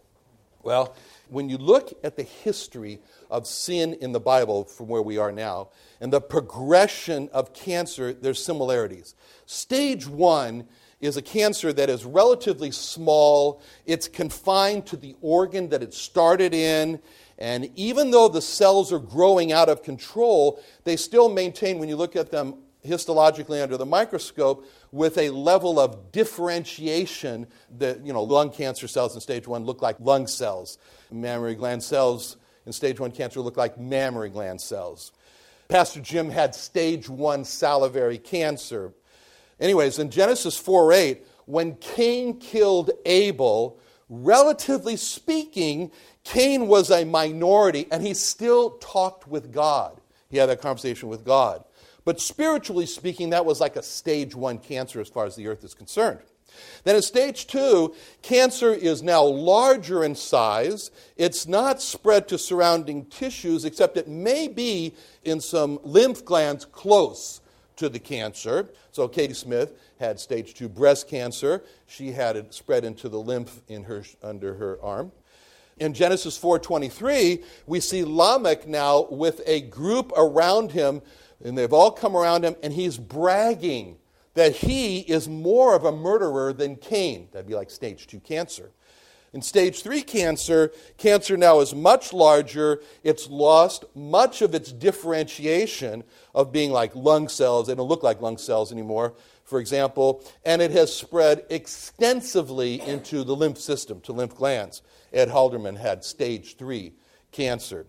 Well, 0.63 0.95
when 1.29 1.49
you 1.49 1.57
look 1.57 1.97
at 2.03 2.17
the 2.17 2.23
history 2.23 2.99
of 3.29 3.47
sin 3.47 3.93
in 3.95 4.11
the 4.11 4.19
Bible 4.19 4.65
from 4.65 4.87
where 4.87 5.01
we 5.01 5.17
are 5.17 5.31
now 5.31 5.69
and 6.01 6.11
the 6.11 6.21
progression 6.21 7.29
of 7.31 7.53
cancer, 7.53 8.13
there's 8.13 8.43
similarities. 8.43 9.15
Stage 9.45 10.07
one 10.07 10.67
is 11.01 11.17
a 11.17 11.21
cancer 11.21 11.73
that 11.73 11.89
is 11.89 12.05
relatively 12.05 12.71
small, 12.71 13.61
it's 13.85 14.07
confined 14.07 14.85
to 14.85 14.95
the 14.95 15.15
organ 15.21 15.69
that 15.69 15.81
it 15.81 15.93
started 15.93 16.53
in. 16.53 16.99
And 17.37 17.71
even 17.75 18.11
though 18.11 18.27
the 18.27 18.41
cells 18.41 18.93
are 18.93 18.99
growing 18.99 19.51
out 19.51 19.67
of 19.67 19.81
control, 19.81 20.61
they 20.83 20.95
still 20.95 21.27
maintain, 21.27 21.79
when 21.79 21.89
you 21.89 21.95
look 21.95 22.15
at 22.15 22.29
them 22.29 22.59
histologically 22.85 23.61
under 23.61 23.77
the 23.77 23.85
microscope, 23.85 24.65
with 24.91 25.17
a 25.17 25.29
level 25.31 25.79
of 25.79 26.11
differentiation 26.11 27.47
that, 27.77 28.05
you 28.05 28.13
know, 28.13 28.23
lung 28.23 28.51
cancer 28.51 28.87
cells 28.87 29.15
in 29.15 29.21
stage 29.21 29.47
one 29.47 29.65
look 29.65 29.81
like 29.81 29.95
lung 29.99 30.27
cells. 30.27 30.77
Mammary 31.11 31.55
gland 31.55 31.81
cells 31.81 32.37
in 32.65 32.71
stage 32.71 32.99
one 32.99 33.11
cancer 33.11 33.41
look 33.41 33.57
like 33.57 33.79
mammary 33.79 34.29
gland 34.29 34.61
cells. 34.61 35.11
Pastor 35.67 36.01
Jim 36.01 36.29
had 36.29 36.53
stage 36.53 37.09
one 37.09 37.45
salivary 37.45 38.17
cancer. 38.17 38.93
Anyways, 39.61 39.99
in 39.99 40.09
Genesis 40.09 40.57
4 40.57 40.91
8, 40.91 41.25
when 41.45 41.75
Cain 41.75 42.39
killed 42.39 42.91
Abel, 43.05 43.79
relatively 44.09 44.97
speaking, 44.97 45.91
Cain 46.23 46.67
was 46.67 46.89
a 46.89 47.05
minority 47.05 47.87
and 47.91 48.05
he 48.05 48.13
still 48.13 48.71
talked 48.71 49.27
with 49.27 49.53
God. 49.53 50.01
He 50.29 50.37
had 50.37 50.49
that 50.49 50.61
conversation 50.61 51.09
with 51.09 51.23
God. 51.23 51.63
But 52.03 52.19
spiritually 52.19 52.87
speaking, 52.87 53.29
that 53.29 53.45
was 53.45 53.59
like 53.59 53.75
a 53.75 53.83
stage 53.83 54.33
one 54.33 54.57
cancer 54.57 54.99
as 54.99 55.09
far 55.09 55.25
as 55.25 55.35
the 55.35 55.47
earth 55.47 55.63
is 55.63 55.75
concerned. 55.75 56.19
Then 56.83 56.95
in 56.95 57.01
stage 57.01 57.47
two, 57.47 57.95
cancer 58.21 58.73
is 58.73 59.03
now 59.03 59.23
larger 59.23 60.03
in 60.03 60.15
size. 60.15 60.91
It's 61.15 61.47
not 61.47 61.81
spread 61.81 62.27
to 62.29 62.37
surrounding 62.37 63.05
tissues, 63.05 63.63
except 63.65 63.97
it 63.97 64.07
may 64.07 64.47
be 64.47 64.95
in 65.23 65.39
some 65.39 65.79
lymph 65.83 66.25
glands 66.25 66.65
close 66.65 67.41
to 67.77 67.87
the 67.87 67.99
cancer. 67.99 68.69
So 68.91 69.07
Katie 69.07 69.33
Smith 69.33 69.79
had 69.99 70.19
stage 70.19 70.53
two 70.53 70.67
breast 70.67 71.07
cancer. 71.07 71.63
She 71.87 72.11
had 72.11 72.35
it 72.35 72.53
spread 72.53 72.83
into 72.83 73.07
the 73.07 73.19
lymph 73.19 73.61
in 73.67 73.83
her, 73.83 74.03
under 74.21 74.55
her 74.55 74.77
arm. 74.81 75.11
In 75.77 75.93
Genesis 75.93 76.37
4:23, 76.37 77.43
we 77.65 77.79
see 77.79 78.03
Lamech 78.03 78.67
now 78.67 79.07
with 79.09 79.41
a 79.47 79.61
group 79.61 80.11
around 80.15 80.73
him, 80.73 81.01
and 81.43 81.57
they've 81.57 81.73
all 81.73 81.91
come 81.91 82.15
around 82.15 82.43
him, 82.43 82.55
and 82.61 82.73
he's 82.73 82.97
bragging 82.97 83.97
that 84.33 84.57
he 84.57 84.99
is 84.99 85.27
more 85.27 85.73
of 85.75 85.85
a 85.85 85.91
murderer 85.91 86.53
than 86.53 86.75
Cain. 86.75 87.29
That'd 87.31 87.47
be 87.47 87.55
like 87.55 87.69
stage 87.69 88.07
two 88.07 88.19
cancer. 88.19 88.71
In 89.33 89.41
stage 89.41 89.81
three 89.81 90.01
cancer, 90.01 90.73
cancer 90.97 91.37
now 91.37 91.61
is 91.61 91.73
much 91.73 92.11
larger. 92.11 92.81
It's 93.01 93.29
lost 93.29 93.85
much 93.95 94.41
of 94.41 94.53
its 94.53 94.73
differentiation 94.73 96.03
of 96.35 96.51
being 96.51 96.71
like 96.71 96.93
lung 96.95 97.29
cells. 97.29 97.67
They 97.67 97.75
don't 97.75 97.87
look 97.87 98.03
like 98.03 98.19
lung 98.19 98.37
cells 98.37 98.73
anymore, 98.73 99.13
for 99.45 99.61
example. 99.61 100.21
And 100.43 100.61
it 100.61 100.71
has 100.71 100.93
spread 100.93 101.45
extensively 101.49 102.81
into 102.81 103.23
the 103.23 103.35
lymph 103.35 103.57
system, 103.57 104.01
to 104.01 104.11
lymph 104.11 104.35
glands. 104.35 104.81
Ed 105.13 105.29
Halderman 105.29 105.77
had 105.77 106.03
stage 106.03 106.57
three 106.57 106.91
cancer. 107.31 107.85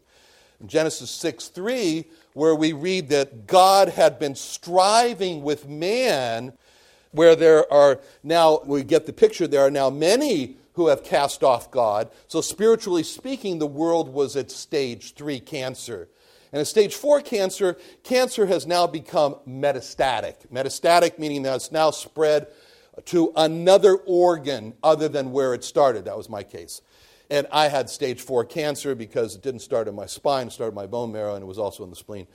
In 0.60 0.68
Genesis 0.68 1.10
6 1.10 1.48
3, 1.48 2.04
where 2.34 2.54
we 2.54 2.72
read 2.72 3.08
that 3.08 3.48
God 3.48 3.88
had 3.88 4.20
been 4.20 4.36
striving 4.36 5.42
with 5.42 5.68
man, 5.68 6.52
where 7.10 7.34
there 7.34 7.70
are 7.72 8.00
now, 8.22 8.60
we 8.64 8.84
get 8.84 9.06
the 9.06 9.12
picture, 9.12 9.48
there 9.48 9.62
are 9.62 9.72
now 9.72 9.90
many 9.90 10.56
who 10.74 10.88
have 10.88 11.04
cast 11.04 11.42
off 11.42 11.70
God. 11.70 12.10
So, 12.28 12.40
spiritually 12.40 13.02
speaking, 13.02 13.58
the 13.58 13.66
world 13.66 14.08
was 14.08 14.36
at 14.36 14.50
stage 14.50 15.14
three 15.14 15.40
cancer. 15.40 16.08
And 16.52 16.60
at 16.60 16.66
stage 16.66 16.94
four 16.94 17.20
cancer, 17.20 17.78
cancer 18.02 18.46
has 18.46 18.66
now 18.66 18.86
become 18.86 19.36
metastatic. 19.48 20.46
Metastatic 20.52 21.18
meaning 21.18 21.42
that 21.42 21.56
it's 21.56 21.72
now 21.72 21.90
spread 21.90 22.48
to 23.06 23.32
another 23.36 23.96
organ 23.96 24.74
other 24.82 25.08
than 25.08 25.32
where 25.32 25.54
it 25.54 25.64
started. 25.64 26.04
That 26.04 26.16
was 26.16 26.28
my 26.28 26.42
case. 26.42 26.82
And 27.30 27.46
I 27.50 27.68
had 27.68 27.88
stage 27.88 28.20
four 28.20 28.44
cancer 28.44 28.94
because 28.94 29.34
it 29.34 29.42
didn't 29.42 29.60
start 29.60 29.88
in 29.88 29.94
my 29.94 30.04
spine, 30.04 30.48
it 30.48 30.52
started 30.52 30.72
in 30.72 30.76
my 30.76 30.86
bone 30.86 31.12
marrow, 31.12 31.34
and 31.34 31.42
it 31.42 31.46
was 31.46 31.58
also 31.58 31.84
in 31.84 31.90
the 31.90 31.96
spleen. 31.96 32.26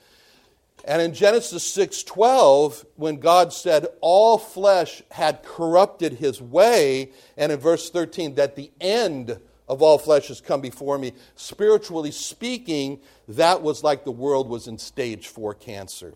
And 0.84 1.02
in 1.02 1.12
Genesis 1.12 1.64
6:12, 1.64 2.84
when 2.96 3.16
God 3.16 3.52
said 3.52 3.86
all 4.00 4.38
flesh 4.38 5.02
had 5.10 5.42
corrupted 5.42 6.14
his 6.14 6.40
way, 6.40 7.10
and 7.36 7.52
in 7.52 7.58
verse 7.58 7.90
13 7.90 8.36
that 8.36 8.56
the 8.56 8.70
end 8.80 9.38
of 9.68 9.82
all 9.82 9.98
flesh 9.98 10.28
has 10.28 10.40
come 10.40 10.60
before 10.60 10.96
me, 10.96 11.12
spiritually 11.36 12.10
speaking, 12.10 13.00
that 13.28 13.62
was 13.62 13.84
like 13.84 14.04
the 14.04 14.10
world 14.10 14.48
was 14.48 14.66
in 14.66 14.78
stage 14.78 15.28
4 15.28 15.54
cancer. 15.54 16.14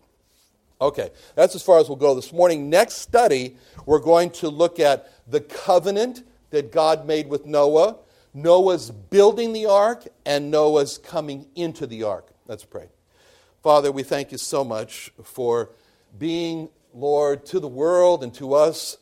Okay, 0.81 1.11
that's 1.35 1.55
as 1.55 1.61
far 1.61 1.79
as 1.79 1.87
we'll 1.87 1.95
go 1.95 2.15
this 2.15 2.33
morning. 2.33 2.69
Next 2.69 2.95
study, 2.95 3.55
we're 3.85 3.99
going 3.99 4.31
to 4.31 4.49
look 4.49 4.79
at 4.79 5.11
the 5.29 5.39
covenant 5.39 6.23
that 6.49 6.71
God 6.71 7.05
made 7.05 7.29
with 7.29 7.45
Noah 7.45 7.97
Noah's 8.33 8.89
building 8.89 9.53
the 9.53 9.67
ark 9.67 10.07
and 10.25 10.49
Noah's 10.49 10.97
coming 10.97 11.45
into 11.55 11.85
the 11.85 12.03
ark. 12.03 12.31
Let's 12.47 12.65
pray. 12.65 12.89
Father, 13.63 13.93
we 13.93 14.03
thank 14.03 14.33
you 14.33 14.37
so 14.37 14.65
much 14.65 15.09
for 15.23 15.69
being, 16.19 16.67
Lord, 16.93 17.45
to 17.45 17.61
the 17.61 17.67
world 17.69 18.21
and 18.21 18.33
to 18.33 18.55
us, 18.55 18.97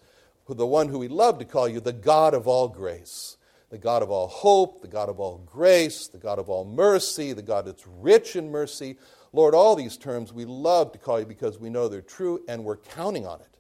the 0.48 0.68
one 0.68 0.88
who 0.88 1.00
we 1.00 1.08
love 1.08 1.40
to 1.40 1.46
call 1.46 1.68
you 1.68 1.80
the 1.80 1.92
God 1.92 2.36
of 2.36 2.48
all 2.48 2.68
grace, 2.68 3.38
the 3.72 3.80
God 3.80 4.04
of 4.04 4.12
all 4.12 4.28
hope, 4.28 4.84
the 4.84 4.88
God 4.88 5.10
of 5.10 5.20
all 5.20 5.40
grace, 5.48 6.08
the 6.08 6.20
God 6.20 6.38
of 6.38 6.48
all 6.48 6.64
mercy, 6.64 7.34
the 7.34 7.42
God 7.42 7.66
that's 7.66 7.88
rich 7.88 8.36
in 8.36 8.52
mercy. 8.52 8.98
Lord, 9.34 9.56
all 9.56 9.76
these 9.76 9.98
terms 9.98 10.32
we 10.32 10.46
love 10.46 10.92
to 10.92 11.00
call 11.00 11.20
you 11.20 11.26
because 11.26 11.58
we 11.58 11.72
know 11.72 11.88
they're 11.88 12.02
true 12.02 12.44
and 12.48 12.64
we're 12.64 12.78
counting 12.78 13.26
on 13.26 13.40
it. 13.40 13.58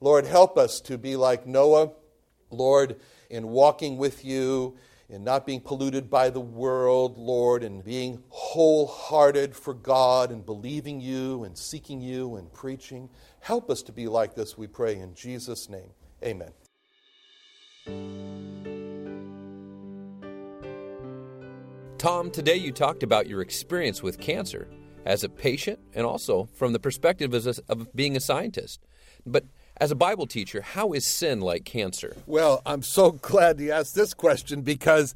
Lord, 0.00 0.26
help 0.26 0.56
us 0.56 0.80
to 0.82 0.96
be 0.96 1.16
like 1.16 1.44
Noah, 1.44 1.90
Lord, 2.50 3.00
in 3.30 3.48
walking 3.48 3.96
with 3.96 4.24
you 4.24 4.76
in 5.08 5.22
not 5.22 5.46
being 5.46 5.60
polluted 5.60 6.10
by 6.10 6.30
the 6.30 6.40
world, 6.40 7.16
Lord, 7.16 7.62
and 7.62 7.84
being 7.84 8.22
wholehearted 8.28 9.54
for 9.54 9.74
God 9.74 10.30
and 10.30 10.44
believing 10.44 11.00
you 11.00 11.44
and 11.44 11.56
seeking 11.56 12.00
you 12.00 12.36
and 12.36 12.52
preaching. 12.52 13.08
Help 13.40 13.70
us 13.70 13.82
to 13.84 13.92
be 13.92 14.08
like 14.08 14.34
this, 14.34 14.58
we 14.58 14.66
pray, 14.66 14.96
in 14.96 15.14
Jesus' 15.14 15.68
name. 15.68 15.90
Amen. 16.24 16.50
Tom, 21.98 22.30
today 22.30 22.56
you 22.56 22.72
talked 22.72 23.02
about 23.02 23.26
your 23.26 23.40
experience 23.40 24.02
with 24.02 24.18
cancer 24.18 24.68
as 25.04 25.22
a 25.22 25.28
patient 25.28 25.78
and 25.94 26.04
also 26.04 26.48
from 26.52 26.72
the 26.72 26.80
perspective 26.80 27.32
of 27.68 27.94
being 27.94 28.16
a 28.16 28.20
scientist. 28.20 28.80
But 29.24 29.44
as 29.78 29.90
a 29.90 29.94
Bible 29.94 30.26
teacher, 30.26 30.62
how 30.62 30.92
is 30.92 31.04
sin 31.04 31.40
like 31.40 31.64
cancer? 31.64 32.16
Well, 32.26 32.62
I'm 32.64 32.82
so 32.82 33.12
glad 33.22 33.60
you 33.60 33.72
asked 33.72 33.94
this 33.94 34.14
question 34.14 34.62
because 34.62 35.14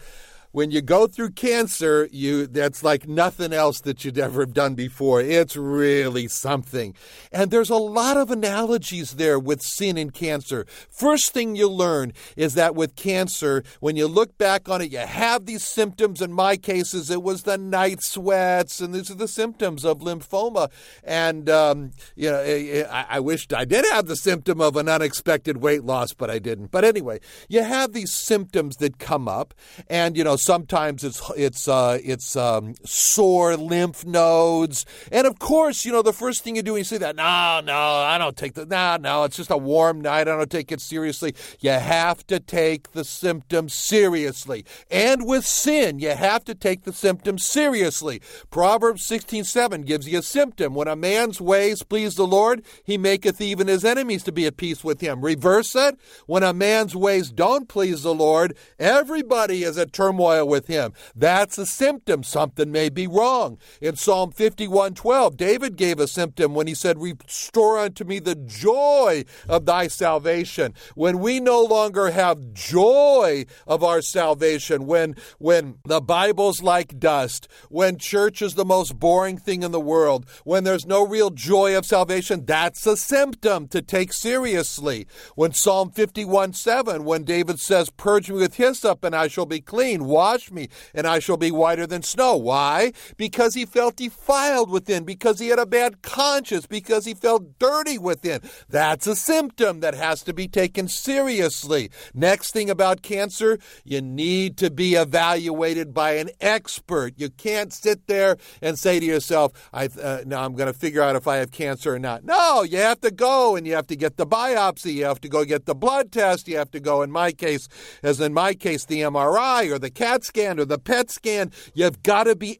when 0.53 0.71
you 0.71 0.83
go 0.83 1.07
through 1.07 1.31
cancer, 1.31 2.09
you 2.11 2.47
that's 2.47 2.83
like 2.83 3.07
nothing 3.07 3.53
else 3.53 3.81
that 3.83 4.05
you'd 4.05 4.19
ever 4.19 4.41
have 4.41 4.53
done 4.53 4.75
before. 4.75 5.21
It's 5.21 5.57
really 5.57 6.27
something. 6.27 6.95
And 7.31 7.51
there's 7.51 7.71
a 7.71 7.77
lot 7.77 8.17
of 8.17 8.31
analogies 8.31 9.13
there 9.13 9.39
with 9.39 9.63
sin 9.63 9.97
and 9.97 10.13
cancer. 10.13 10.67
First 10.89 11.33
thing 11.33 11.55
you 11.55 11.69
learn 11.69 12.13
is 12.37 12.55
that 12.55 12.75
with 12.75 12.97
cancer, 12.97 13.63
when 13.79 13.97
you 13.97 14.09
look 14.09 14.37
back 14.39 14.69
on 14.69 14.83
it, 14.83 14.91
you 14.91 14.99
have 14.99 15.47
these 15.47 15.65
symptoms. 15.65 16.21
In 16.21 16.33
my 16.33 16.57
cases, 16.57 17.11
it 17.11 17.23
was 17.23 17.45
the 17.45 17.57
night 17.57 18.03
sweats, 18.03 18.81
and 18.81 18.93
these 18.93 19.11
are 19.11 19.15
the 19.15 19.29
symptoms 19.29 19.85
of 19.85 20.01
lymphoma. 20.01 20.71
And 21.05 21.49
um, 21.49 21.93
you 22.17 22.31
know, 22.31 22.41
I, 22.41 23.07
I 23.09 23.21
wished 23.21 23.53
I 23.53 23.65
did 23.65 23.85
have 23.93 24.07
the 24.07 24.17
symptom 24.17 24.61
of 24.61 24.77
an 24.77 24.89
unexpected 24.89 25.59
weight 25.59 25.85
loss, 25.85 26.13
but 26.13 26.29
I 26.29 26.41
didn't. 26.41 26.73
But 26.73 26.85
anyway, 26.85 27.21
you 27.49 27.63
have 27.63 27.93
these 27.93 28.13
symptoms 28.13 28.77
that 28.77 28.99
come 28.99 29.29
up, 29.29 29.55
and 29.89 30.17
you 30.17 30.25
know 30.25 30.37
sometimes 30.41 31.05
it's 31.05 31.23
it's 31.37 31.69
uh, 31.69 31.99
it's 32.03 32.37
um, 32.37 32.75
sore 32.85 33.57
lymph 33.57 34.05
nodes, 34.07 34.87
and 35.13 35.27
of 35.27 35.39
course, 35.39 35.85
you 35.85 35.93
know, 35.93 36.03
the 36.03 36.13
first 36.13 36.43
thing 36.43 36.57
you 36.57 36.63
do 36.63 36.73
when 36.73 36.81
you 36.81 36.85
see 36.85 36.99
that, 36.99 37.17
no, 37.17 37.61
no, 37.65 37.75
I 37.75 38.17
don't 38.19 38.37
take 38.37 38.55
the, 38.55 38.67
no, 38.67 38.97
no, 38.97 39.25
it's 39.25 39.37
just 39.37 39.51
a 39.51 39.57
warm 39.57 40.01
night. 40.01 40.29
I 40.29 40.37
don't 40.37 40.51
take 40.51 40.73
it 40.73 40.81
seriously. 40.81 41.35
You 41.61 41.71
have 41.71 42.27
to 42.29 42.41
take 42.41 42.93
the 42.93 43.05
symptoms 43.05 43.75
seriously, 43.75 44.65
and 44.91 45.27
with 45.27 45.45
sin, 45.45 45.99
you 45.99 46.11
have 46.11 46.45
to 46.45 46.55
take 46.55 46.85
the 46.85 46.93
symptoms 46.93 47.45
seriously. 47.45 48.23
Proverbs 48.51 49.03
sixteen 49.05 49.45
seven 49.45 49.83
gives 49.83 50.09
you 50.09 50.21
a 50.21 50.23
symptom. 50.23 50.75
When 50.75 50.89
a 50.89 50.97
man's 50.97 51.41
ways 51.41 51.83
please 51.83 52.15
the 52.15 52.27
Lord, 52.27 52.65
he 52.85 52.97
maketh 52.97 53.41
even 53.41 53.67
his 53.67 53.85
enemies 53.85 54.23
to 54.25 54.33
be 54.33 54.47
at 54.47 54.57
peace 54.57 54.83
with 54.83 55.01
him. 55.01 55.21
Reverse 55.21 55.75
it. 55.75 55.99
When 56.27 56.43
a 56.43 56.55
man's 56.55 56.97
ways 56.97 57.31
don't 57.31 57.69
please 57.69 58.03
the 58.03 58.15
Lord, 58.15 58.57
everybody 58.79 59.65
is 59.65 59.77
at 59.77 59.93
turmoil 59.93 60.30
with 60.47 60.67
him. 60.67 60.93
That's 61.15 61.59
a 61.59 61.67
symptom. 61.67 62.23
Something 62.23 62.71
may 62.71 62.89
be 62.89 63.07
wrong. 63.07 63.59
In 63.81 63.97
Psalm 63.97 64.33
51:12, 64.33 65.37
David 65.37 65.77
gave 65.77 65.99
a 65.99 66.07
symptom 66.07 66.55
when 66.55 66.67
he 66.67 66.75
said, 66.75 67.01
Restore 67.01 67.79
unto 67.79 68.05
me 68.05 68.19
the 68.19 68.35
joy 68.35 69.25
of 69.49 69.67
thy 69.67 69.89
salvation. 69.89 70.75
When 70.95 71.19
we 71.19 71.41
no 71.41 71.63
longer 71.63 72.11
have 72.11 72.53
joy 72.53 73.47
of 73.67 73.83
our 73.83 74.03
salvation, 74.03 74.87
when 74.87 75.17
when 75.39 75.77
the 75.85 76.01
Bible's 76.01 76.63
like 76.63 76.99
dust, 76.99 77.49
when 77.69 77.99
church 77.99 78.43
is 78.43 78.55
the 78.55 78.65
most 78.65 78.99
boring 78.99 79.37
thing 79.37 79.63
in 79.63 79.73
the 79.73 79.81
world, 79.81 80.27
when 80.45 80.65
there's 80.65 80.87
no 80.87 81.07
real 81.07 81.31
joy 81.31 81.77
of 81.77 81.87
salvation, 81.87 82.45
that's 82.45 82.87
a 82.87 82.97
symptom 82.97 83.69
to 83.69 83.83
take 83.83 84.13
seriously. 84.13 85.07
When 85.35 85.53
Psalm 85.53 85.91
51 85.91 86.53
7, 86.53 87.05
when 87.05 87.25
David 87.25 87.61
says, 87.61 87.91
Purge 87.91 88.31
me 88.31 88.37
with 88.37 88.57
hyssop 88.57 89.05
and 89.05 89.15
I 89.15 89.29
shall 89.29 89.47
be 89.47 89.61
clean, 89.61 90.05
wash 90.21 90.51
me 90.51 90.69
and 90.93 91.07
I 91.07 91.19
shall 91.19 91.39
be 91.39 91.51
whiter 91.51 91.87
than 91.87 92.03
snow. 92.03 92.37
Why? 92.37 92.93
Because 93.17 93.55
he 93.55 93.65
felt 93.65 93.97
defiled 93.97 94.69
within, 94.69 95.05
because 95.05 95.39
he 95.39 95.49
had 95.49 95.59
a 95.59 95.65
bad 95.65 96.03
conscience, 96.03 96.67
because 96.67 97.07
he 97.07 97.15
felt 97.15 97.59
dirty 97.59 97.97
within. 97.97 98.41
That's 98.69 99.07
a 99.07 99.17
symptom 99.17 99.81
that 99.81 99.95
has 99.95 100.23
to 100.25 100.35
be 100.35 100.47
taken 100.47 100.89
seriously. 100.89 101.91
Next 102.13 102.53
thing 102.53 102.69
about 102.69 103.01
cancer, 103.01 103.59
you 103.83 104.03
need 104.03 104.59
to 104.59 104.71
be 104.71 104.95
evaluated 104.95 105.95
by 105.95 106.11
an 106.23 106.29
expert. 106.39 107.15
You 107.17 107.31
can't 107.31 107.73
sit 107.73 108.07
there 108.07 108.37
and 108.61 108.79
say 108.79 109.01
to 109.01 109.07
yourself, 109.07 109.53
I, 109.73 109.87
uh, 109.87 110.25
now 110.27 110.45
I'm 110.45 110.55
going 110.55 110.73
to 110.73 110.79
figure 110.79 111.03
out 111.03 111.17
if 111.17 111.27
I 111.27 111.37
have 111.37 111.51
cancer 111.51 111.95
or 111.95 111.99
not. 111.99 112.25
No, 112.25 112.63
you 112.63 112.77
have 112.77 113.01
to 113.01 113.11
go 113.11 113.57
and 113.57 113.67
you 113.67 113.75
have 113.75 113.87
to 113.87 113.97
get 113.97 114.19
the 114.19 114.27
biopsy. 114.27 114.93
You 114.93 115.07
have 115.07 115.23
to 115.23 115.31
go 115.31 115.47
get 115.47 115.65
the 115.65 115.75
blood 115.75 116.13
test. 116.13 116.47
You 116.47 116.59
have 116.59 116.71
to 116.73 116.81
go, 116.81 117.01
in 117.01 117.11
my 117.11 117.33
case, 117.33 117.69
as 118.03 118.21
in 118.21 118.35
my 118.35 118.53
case, 118.53 118.85
the 118.85 119.01
MRI 119.01 119.73
or 119.73 119.79
the 119.79 119.91
CAT 119.91 120.10
scan 120.25 120.59
or 120.59 120.65
the 120.65 120.79
PET 120.79 121.11
scan. 121.11 121.53
You've 121.75 122.03
got 122.03 122.25
to 122.25 122.37
be 122.37 122.59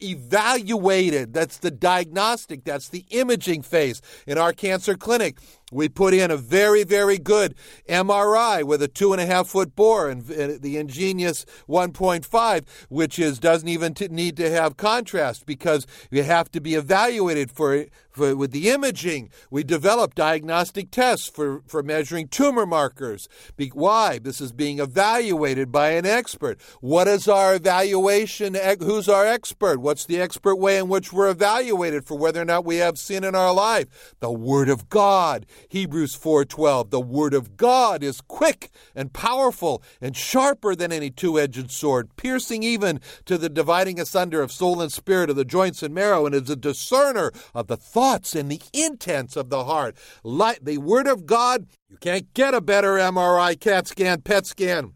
evaluated. 0.00 1.32
That's 1.32 1.58
the 1.58 1.70
diagnostic, 1.70 2.64
that's 2.64 2.88
the 2.88 3.04
imaging 3.10 3.62
phase. 3.62 4.02
In 4.26 4.38
our 4.38 4.52
cancer 4.52 4.94
clinic, 4.94 5.38
we 5.72 5.88
put 5.88 6.14
in 6.14 6.30
a 6.30 6.36
very, 6.36 6.84
very 6.84 7.18
good 7.18 7.54
MRI 7.88 8.62
with 8.62 8.82
a 8.82 8.88
two 8.88 9.12
and 9.12 9.20
a 9.20 9.26
half 9.26 9.48
foot 9.48 9.74
bore 9.74 10.08
and 10.08 10.24
the 10.24 10.76
Ingenia 10.76 11.44
1.5, 11.68 12.64
which 12.88 13.18
is 13.18 13.40
doesn't 13.40 13.68
even 13.68 13.94
t- 13.94 14.06
need 14.08 14.36
to 14.36 14.48
have 14.50 14.76
contrast 14.76 15.44
because 15.44 15.86
you 16.10 16.22
have 16.22 16.50
to 16.52 16.60
be 16.60 16.74
evaluated 16.74 17.50
for, 17.50 17.86
for 18.16 18.34
with 18.34 18.50
the 18.50 18.70
imaging. 18.70 19.28
We 19.50 19.62
develop 19.62 20.14
diagnostic 20.14 20.90
tests 20.90 21.28
for, 21.28 21.62
for 21.66 21.82
measuring 21.82 22.28
tumor 22.28 22.66
markers. 22.66 23.28
Be- 23.56 23.68
why? 23.68 24.18
This 24.18 24.40
is 24.40 24.52
being 24.52 24.80
evaluated 24.80 25.70
by 25.70 25.90
an 25.90 26.06
expert. 26.06 26.58
What 26.80 27.06
is 27.06 27.28
our 27.28 27.54
evaluation? 27.54 28.56
Who's 28.80 29.08
our 29.08 29.26
expert? 29.26 29.80
What's 29.80 30.06
the 30.06 30.20
expert 30.20 30.56
way 30.56 30.78
in 30.78 30.88
which 30.88 31.12
we're 31.12 31.28
evaluated 31.28 32.06
for 32.06 32.16
whether 32.16 32.40
or 32.40 32.46
not 32.46 32.64
we 32.64 32.76
have 32.76 32.98
sin 32.98 33.22
in 33.22 33.34
our 33.34 33.52
life? 33.52 34.14
The 34.20 34.32
Word 34.32 34.70
of 34.70 34.88
God. 34.88 35.44
Hebrews 35.68 36.16
4:12 36.16 36.90
The 36.90 37.00
word 37.00 37.34
of 37.34 37.56
God 37.58 38.02
is 38.02 38.22
quick 38.22 38.70
and 38.94 39.12
powerful 39.12 39.82
and 40.00 40.16
sharper 40.16 40.74
than 40.74 40.90
any 40.90 41.10
two-edged 41.10 41.70
sword 41.70 42.16
piercing 42.16 42.62
even 42.62 43.00
to 43.26 43.36
the 43.36 43.50
dividing 43.50 44.00
asunder 44.00 44.40
of 44.40 44.50
soul 44.50 44.80
and 44.80 44.90
spirit 44.90 45.28
of 45.28 45.36
the 45.36 45.44
joints 45.44 45.82
and 45.82 45.94
marrow 45.94 46.24
and 46.24 46.34
is 46.34 46.48
a 46.48 46.56
discerner 46.56 47.30
of 47.54 47.66
the 47.66 47.76
thoughts 47.76 48.05
and 48.06 48.50
the 48.50 48.60
intents 48.72 49.36
of 49.36 49.50
the 49.50 49.64
heart. 49.64 49.96
Light, 50.22 50.64
the 50.64 50.78
word 50.78 51.06
of 51.06 51.26
God 51.26 51.66
you 51.88 51.96
can't 51.98 52.32
get 52.34 52.54
a 52.54 52.60
better 52.60 52.94
MRI 52.94 53.58
CAT 53.58 53.88
scan 53.88 54.20
PET 54.22 54.46
scan 54.46 54.94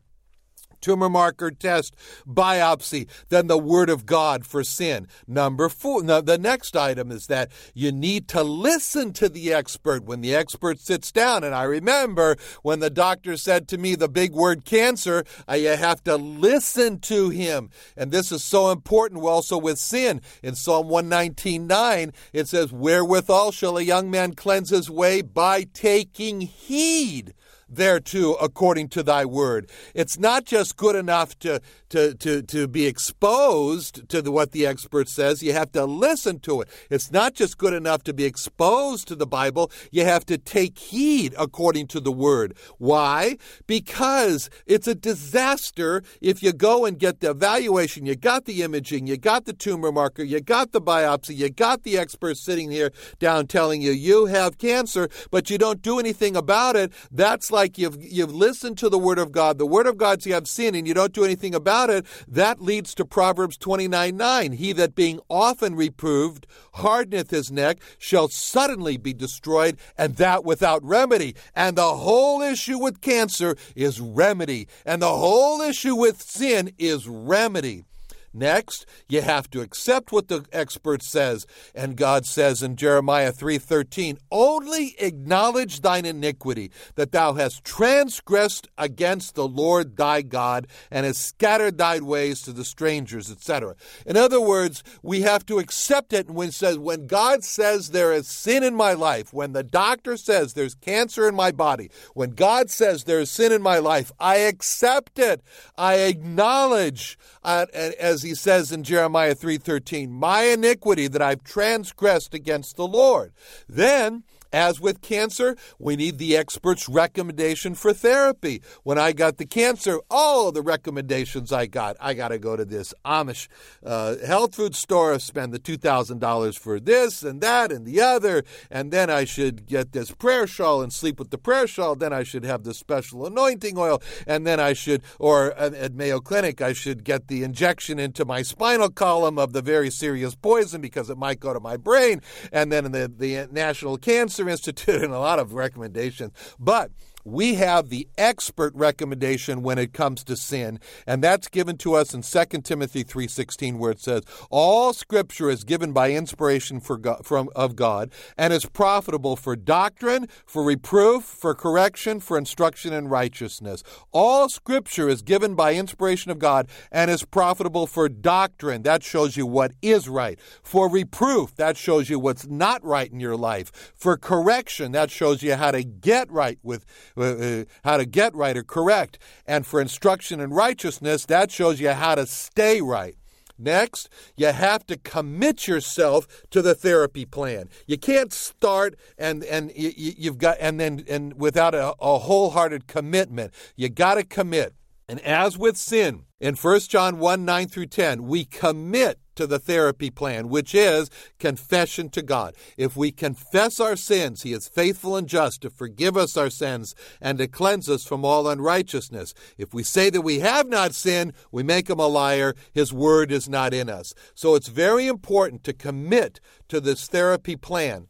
tumor 0.81 1.09
marker 1.09 1.51
test, 1.51 1.95
biopsy 2.27 3.09
than 3.29 3.47
the 3.47 3.59
Word 3.59 3.91
of 3.91 4.07
God 4.07 4.47
for 4.47 4.65
sin. 4.65 5.07
Number 5.27 5.69
four, 5.69 6.03
now 6.03 6.21
the 6.21 6.39
next 6.39 6.77
item 6.77 7.11
is 7.11 7.27
that 7.27 7.51
you 7.75 7.93
need 7.93 8.29
to 8.29 8.43
listen 8.43 9.13
to 9.15 9.29
the 9.29 9.53
expert 9.53 10.05
when 10.05 10.21
the 10.21 10.35
expert 10.35 10.81
sits 10.81 11.13
down. 11.13 11.45
And 11.45 11.55
I 11.55 11.65
remember 11.65 12.37
when 12.63 12.81
the 12.81 12.91
doctor 12.91 13.37
said 13.37 13.69
to 13.69 13.79
me 13.79 13.95
the 13.95 14.09
big 14.09 14.33
word 14.33 14.65
cancer, 14.65 15.25
uh, 15.49 15.55
you 15.55 15.69
have 15.69 16.03
to 16.05 16.17
listen 16.17 16.99
to 17.01 17.31
him. 17.31 17.71
And 17.97 18.11
this 18.11 18.33
is 18.33 18.43
so 18.43 18.71
important 18.71 19.23
also 19.23 19.59
with 19.59 19.79
sin. 19.79 20.21
In 20.43 20.55
Psalm 20.55 20.89
119.9, 20.89 22.15
it 22.33 22.49
says, 22.49 22.73
Wherewithal 22.73 23.53
shall 23.53 23.79
a 23.79 23.83
young 23.83 24.11
man 24.11 24.35
cleanse 24.35 24.71
his 24.71 24.91
way? 24.91 25.23
By 25.23 25.65
taking 25.65 26.43
heed 26.43 27.35
thereto 27.71 28.35
according 28.35 28.89
to 28.89 29.03
thy 29.03 29.25
word. 29.25 29.71
It's 29.95 30.19
not 30.19 30.45
just 30.45 30.77
good 30.77 30.97
enough 30.97 31.39
to, 31.41 31.61
to, 31.91 32.15
to, 32.15 32.43
to 32.43 32.69
be 32.69 32.87
exposed 32.87 34.09
to 34.09 34.21
the, 34.23 34.31
what 34.31 34.53
the 34.53 34.67
expert 34.67 35.09
says. 35.09 35.43
You 35.43 35.53
have 35.53 35.73
to 35.73 35.85
listen 35.85 36.41
to 36.41 36.63
it. 36.63 36.69
It's 36.91 37.11
not 37.11 37.35
just 37.35 37.59
good 37.59 37.73
enough 37.73 38.03
to 38.05 38.13
be 38.13 38.25
exposed 38.25 39.07
to 39.09 39.15
the 39.15 39.27
Bible. 39.27 39.71
You 39.91 40.05
have 40.05 40.27
to 40.27 40.39
take 40.39 40.79
heed 40.79 41.35
according 41.39 41.87
to 41.89 42.01
the 42.01 42.13
word. 42.13 42.57
Why? 42.79 43.37
Because 43.67 44.51
it's 44.67 44.89
a 44.89 44.95
disaster 44.95 46.03
if 46.21 46.43
you 46.43 46.53
go 46.53 46.85
and 46.85 46.99
get 46.99 47.21
the 47.21 47.31
evaluation, 47.31 48.07
you 48.07 48.17
got 48.17 48.45
the 48.45 48.63
imaging, 48.63 49.07
you 49.07 49.17
got 49.17 49.45
the 49.45 49.53
tumor 49.53 49.93
marker, 49.93 50.23
you 50.23 50.41
got 50.41 50.73
the 50.73 50.81
biopsy, 50.81 51.37
you 51.37 51.51
got 51.51 51.83
the 51.83 51.99
expert 51.99 52.37
sitting 52.37 52.71
here 52.71 52.91
down 53.19 53.47
telling 53.47 53.83
you 53.83 53.93
you 53.93 54.27
have 54.27 54.59
cancer, 54.59 55.09
but 55.31 55.51
you 55.51 55.59
don't 55.59 55.83
do 55.83 55.99
anything 55.99 56.37
about 56.37 56.77
it. 56.77 56.93
That's 57.11 57.51
like 57.51 57.60
like 57.61 57.77
you've 57.77 58.03
you've 58.03 58.35
listened 58.35 58.79
to 58.79 58.89
the 58.89 58.99
word 58.99 59.19
of 59.19 59.33
God, 59.33 59.59
the 59.59 59.67
word 59.67 59.87
of 59.87 59.99
God 59.99 60.25
you 60.25 60.33
have 60.33 60.49
sin, 60.49 60.75
and 60.75 60.89
you 60.89 60.95
don't 60.95 61.13
do 61.13 61.27
anything 61.27 61.55
about 61.55 61.91
it, 61.91 62.07
that 62.27 62.63
leads 62.63 62.95
to 62.95 63.05
Proverbs 63.05 63.59
29 63.59 64.17
9. 64.17 64.53
He 64.53 64.73
that 64.73 64.95
being 64.95 65.21
often 65.29 65.75
reproved 65.75 66.47
hardeneth 66.75 67.31
his 67.31 67.53
neck 67.53 67.79
shall 67.99 68.29
suddenly 68.29 68.97
be 68.97 69.13
destroyed, 69.13 69.77
and 69.99 70.17
that 70.17 70.43
without 70.43 70.83
remedy. 70.83 71.35
And 71.55 71.77
the 71.77 71.97
whole 71.97 72.41
issue 72.41 72.79
with 72.79 73.03
cancer 73.03 73.57
is 73.77 74.01
remedy, 74.01 74.67
and 74.87 75.03
the 75.03 75.17
whole 75.17 75.61
issue 75.61 75.95
with 75.95 76.23
sin 76.23 76.73
is 76.79 77.07
remedy. 77.07 77.85
Next, 78.33 78.87
you 79.09 79.23
have 79.23 79.51
to 79.51 79.61
accept 79.61 80.13
what 80.13 80.29
the 80.29 80.45
expert 80.53 81.03
says, 81.03 81.47
and 81.75 81.97
God 81.97 82.27
says 82.27 82.63
in 82.63 82.77
Jeremiah 82.77 83.33
3:13, 83.33 84.19
"Only 84.31 84.95
acknowledge 85.01 85.81
thine 85.81 86.05
iniquity, 86.05 86.71
that 86.95 87.11
thou 87.11 87.35
hast 87.35 87.65
transgressed 87.65 88.69
against 88.79 89.35
the 89.35 89.49
Lord 89.49 89.97
thy 89.97 90.23
God, 90.23 90.69
and 90.93 91.05
hast 91.05 91.23
scattered 91.23 91.77
thy 91.77 91.99
ways 91.99 92.41
to 92.43 92.53
the 92.53 92.65
strangers," 92.65 93.33
etc. 93.33 93.75
In 94.07 94.17
other 94.17 94.41
words, 94.41 94.85
we 95.03 95.23
have 95.23 95.45
to 95.47 95.59
accept 95.59 96.13
it 96.13 96.31
when 96.31 96.53
says 96.53 96.79
when 96.79 97.09
God 97.09 97.43
says 97.43 97.91
there 97.91 98.13
is 98.13 98.29
sin 98.29 98.63
in 98.63 98.77
my 98.77 98.93
life, 98.93 99.33
when 99.33 99.55
the 99.55 99.65
doctor 99.65 100.17
says 100.17 100.53
there's 100.53 100.77
cancer 100.77 101.27
in 101.27 101.35
my 101.35 101.51
body, 101.51 101.91
when 102.15 102.31
God 102.31 102.71
says 102.71 103.05
there 103.05 103.21
is 103.21 103.31
sin 103.31 103.51
in 103.51 103.61
my 103.61 103.79
life, 103.79 104.13
I 104.21 104.37
accept 104.37 105.19
it. 105.19 105.43
I 105.77 105.95
acknowledge 105.95 107.19
uh, 107.43 107.67
as 107.73 108.20
as 108.21 108.23
he 108.23 108.35
says 108.35 108.71
in 108.71 108.85
Jeremiah 108.85 109.35
3:13, 109.35 110.11
"My 110.11 110.43
iniquity 110.43 111.09
that 111.09 111.23
I've 111.23 111.43
transgressed 111.43 112.35
against 112.35 112.77
the 112.77 112.87
Lord." 112.87 113.33
Then 113.67 114.25
as 114.53 114.81
with 114.81 115.01
cancer, 115.01 115.57
we 115.79 115.97
need 115.97 116.19
the 116.19 116.37
expert's 116.37 116.89
recommendation 116.89 117.75
for 117.75 117.93
therapy. 117.93 118.63
When 118.83 118.99
I 118.99 119.13
got 119.13 119.37
the 119.37 119.47
cancer, 119.47 120.01
all 120.11 120.53
the 120.53 120.63
recommendations 120.63 121.53
I 121.53 121.67
got, 121.67 121.97
I 122.01 122.15
got 122.15 122.29
to 122.29 122.39
go 122.39 122.57
to 122.57 122.65
this 122.65 122.93
Amish 123.05 123.49
uh, 123.85 124.17
health 124.19 124.55
food 124.55 124.75
store, 124.75 125.19
spend 125.19 125.53
the 125.53 125.59
$2,000 125.59 126.59
for 126.59 126.81
this 126.81 127.23
and 127.23 127.41
that 127.41 127.71
and 127.71 127.87
the 127.87 128.01
other, 128.01 128.45
and 128.71 128.91
then 128.91 129.11
I 129.11 129.25
should 129.25 129.67
get 129.67 129.93
this 129.93 130.11
prayer 130.11 130.47
shawl 130.47 130.83
and 130.83 130.93
sleep 130.93 131.19
with 131.19 131.31
the 131.31 131.39
prayer 131.39 131.67
shawl. 131.67 131.95
Then 131.95 132.13
I 132.13 132.23
should 132.23 132.45
have 132.45 132.65
the 132.65 132.75
special 132.75 133.27
anointing 133.27 133.79
oil, 133.79 134.03
and 134.27 134.47
then 134.47 134.59
I 134.59 134.73
should, 134.73 135.03
or 135.19 135.53
at 135.53 135.95
Mayo 135.95 136.21
Clinic, 136.21 136.61
I 136.61 136.73
should 136.73 137.05
get 137.05 137.29
the 137.29 137.43
injection 137.43 137.99
into 137.99 138.25
my 138.25 138.43
spinal 138.43 138.91
column 138.91 139.39
of 139.39 139.53
the 139.53 139.63
very 139.63 139.91
serious 139.91 140.35
poison 140.35 140.81
because 140.81 141.11
it 141.11 141.19
might 141.19 141.41
go 141.41 141.53
to 141.53 141.61
my 141.61 141.77
brain, 141.77 142.21
and 142.53 142.73
then 142.73 142.91
the, 142.93 143.13
the 143.15 143.49
National 143.53 143.97
Cancer 143.97 144.40
Institute 144.49 145.03
and 145.03 145.13
a 145.13 145.19
lot 145.19 145.39
of 145.39 145.55
recommendations. 145.55 146.33
But 146.59 146.91
we 147.25 147.55
have 147.55 147.89
the 147.89 148.09
expert 148.19 148.75
recommendation 148.75 149.63
when 149.63 149.79
it 149.79 149.93
comes 149.93 150.25
to 150.25 150.37
sin 150.37 150.79
and 151.07 151.23
that's 151.23 151.49
given 151.49 151.77
to 151.77 151.95
us 151.95 152.15
in 152.15 152.23
2 152.23 152.61
timothy 152.63 153.05
3.16 153.05 153.79
where 153.79 153.93
it 153.93 154.01
says 154.01 154.23
all 154.51 154.93
scripture 154.93 155.51
is 155.51 155.65
given 155.65 155.93
by 155.93 156.13
inspiration 156.13 156.81
god, 157.01 157.25
from, 157.25 157.49
of 157.55 157.77
god 157.77 158.11
and 158.37 158.53
is 158.53 158.67
profitable 158.67 159.37
for 159.37 159.57
doctrine 159.57 160.27
for 160.47 160.63
reproof 160.63 161.25
for 161.25 161.55
correction 161.55 162.21
for 162.21 162.39
instruction 162.39 162.93
in 162.93 163.09
righteousness. 163.09 163.83
All 164.13 164.49
scripture 164.49 165.09
is 165.09 165.23
given 165.23 165.55
by 165.55 165.75
inspiration 165.75 166.31
of 166.31 166.39
god 166.39 166.69
and 166.91 167.11
is 167.11 167.25
profitable 167.25 167.87
for 167.87 168.09
doctrine. 168.09 168.83
That 168.83 169.03
shows 169.03 169.37
you 169.37 169.47
what 169.47 169.73
is 169.83 170.09
right. 170.09 170.39
For 170.63 170.89
reproof 170.89 171.55
that 171.57 171.77
shows 171.77 172.09
you 172.09 172.19
what's 172.19 172.47
not 172.47 172.85
right 172.85 173.11
in 173.11 173.21
your 173.21 173.37
life. 173.37 173.93
For 173.95 174.17
correction 174.17 174.93
that 174.93 175.11
shows 175.11 175.43
you 175.43 175.55
how 175.55 175.71
to 175.71 175.83
get 175.83 176.31
right 176.31 176.59
with 176.63 176.85
uh, 177.17 177.23
uh, 177.23 177.65
how 177.85 177.97
to 177.97 178.05
get 178.05 178.35
right 178.35 178.57
or 178.57 178.63
correct. 178.63 179.19
And 179.47 179.67
for 179.67 179.81
instruction 179.81 180.41
in 180.41 180.51
righteousness, 180.51 181.27
that 181.27 181.51
shows 181.51 181.81
you 181.81 181.91
how 181.91 182.15
to 182.15 182.27
stay 182.27 182.81
right. 182.81 183.17
Next, 183.61 184.09
you 184.37 184.47
have 184.47 184.87
to 184.87 184.97
commit 184.97 185.69
yourself 185.69 186.27
to 186.51 186.63
the 186.63 186.75
therapy 186.75 187.27
plan. 187.27 187.69
You 187.87 187.99
can't 187.99 188.33
start 188.33 188.97
and 189.19 189.45
and 189.45 189.71
you, 189.77 190.31
have 190.31 190.39
got 190.39 190.57
and 190.61 190.81
then 190.81 191.05
and 191.09 191.39
without 191.39 191.75
a, 191.75 191.95
a 192.01 192.19
wholehearted 192.19 192.87
commitment. 192.87 193.53
You 193.77 193.91
got 193.91 194.15
to 194.15 194.25
commit. 194.25 194.75
And 195.09 195.21
as 195.21 195.59
with 195.59 195.77
sin, 195.77 196.25
in 196.41 196.55
1 196.55 196.81
John 196.81 197.19
1 197.19 197.45
9 197.45 197.69
through 197.69 197.87
10, 197.87 198.27
we 198.27 198.47
commit 198.47 199.19
to 199.35 199.47
the 199.47 199.59
therapy 199.59 200.11
plan, 200.11 200.49
which 200.49 200.75
is 200.75 201.11
confession 201.39 202.09
to 202.11 202.23
God. 202.23 202.55
If 202.77 202.97
we 202.97 203.13
confess 203.13 203.81
our 203.81 203.97
sins, 203.97 204.43
He 204.43 204.53
is 204.53 204.69
faithful 204.69 205.17
and 205.17 205.29
just 205.29 205.63
to 205.63 205.71
forgive 205.71 206.17
us 206.17 206.37
our 206.37 206.51
sins 206.51 206.95
and 207.21 207.39
to 207.39 207.47
cleanse 207.47 207.89
us 207.89 208.05
from 208.05 208.25
all 208.25 208.49
unrighteousness. 208.49 209.35
If 209.59 209.75
we 209.75 209.83
say 209.83 210.11
that 210.11 210.23
we 210.23 210.41
have 210.41 210.69
not 210.69 210.95
sinned, 210.95 211.33
we 211.51 211.63
make 211.63 211.89
Him 211.89 211.99
a 211.99 212.07
liar. 212.07 212.55
His 212.73 212.93
word 212.93 213.33
is 213.33 213.49
not 213.49 213.75
in 213.75 213.89
us. 213.89 214.15
So 214.35 214.55
it's 214.55 214.69
very 214.69 215.07
important 215.07 215.65
to 215.65 215.73
commit 215.73 216.41
to 216.69 216.81
this 216.81 217.07
therapy 217.07 217.57
plan. 217.57 218.09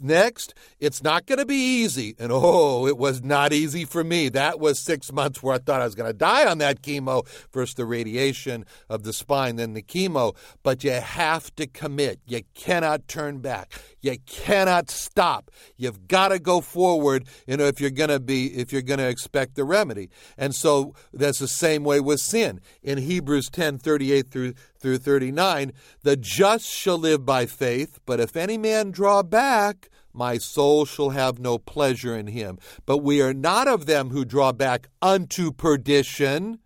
Next, 0.00 0.54
it's 0.78 1.02
not 1.02 1.26
going 1.26 1.38
to 1.38 1.46
be 1.46 1.82
easy. 1.82 2.14
And 2.18 2.30
oh, 2.32 2.86
it 2.86 2.96
was 2.96 3.22
not 3.22 3.52
easy 3.52 3.84
for 3.84 4.04
me. 4.04 4.28
That 4.28 4.60
was 4.60 4.84
six 4.84 5.12
months 5.12 5.42
where 5.42 5.54
I 5.54 5.58
thought 5.58 5.80
I 5.80 5.84
was 5.84 5.94
going 5.94 6.10
to 6.10 6.16
die 6.16 6.48
on 6.48 6.58
that 6.58 6.82
chemo. 6.82 7.26
First 7.50 7.76
the 7.76 7.84
radiation 7.84 8.64
of 8.88 9.02
the 9.02 9.12
spine, 9.12 9.56
then 9.56 9.74
the 9.74 9.82
chemo. 9.82 10.36
But 10.62 10.84
you 10.84 10.92
have 10.92 11.54
to 11.56 11.66
commit. 11.66 12.20
You 12.26 12.42
cannot 12.54 13.08
turn 13.08 13.38
back. 13.38 13.72
You 14.00 14.16
cannot 14.26 14.90
stop. 14.90 15.50
You've 15.76 16.06
got 16.06 16.28
to 16.28 16.38
go 16.38 16.60
forward, 16.60 17.26
you 17.46 17.56
know, 17.56 17.66
if 17.66 17.80
you're 17.80 17.90
going 17.90 18.10
to 18.10 18.20
be, 18.20 18.46
if 18.58 18.72
you're 18.72 18.82
going 18.82 18.98
to 18.98 19.08
expect 19.08 19.54
the 19.56 19.64
remedy. 19.64 20.10
And 20.36 20.54
so 20.54 20.94
that's 21.12 21.38
the 21.38 21.48
same 21.48 21.84
way 21.84 22.00
with 22.00 22.20
sin. 22.20 22.60
In 22.82 22.98
Hebrews 22.98 23.50
10 23.50 23.78
38 23.78 24.30
through 24.30 24.54
through 24.78 24.98
39, 24.98 25.72
the 26.02 26.16
just 26.16 26.66
shall 26.66 26.98
live 26.98 27.24
by 27.24 27.46
faith, 27.46 27.98
but 28.06 28.20
if 28.20 28.36
any 28.36 28.58
man 28.58 28.90
draw 28.90 29.22
back, 29.22 29.90
my 30.12 30.38
soul 30.38 30.84
shall 30.84 31.10
have 31.10 31.38
no 31.38 31.58
pleasure 31.58 32.16
in 32.16 32.28
him. 32.28 32.58
But 32.86 32.98
we 32.98 33.22
are 33.22 33.34
not 33.34 33.68
of 33.68 33.86
them 33.86 34.10
who 34.10 34.24
draw 34.24 34.52
back 34.52 34.88
unto 35.00 35.52
perdition. 35.52 36.58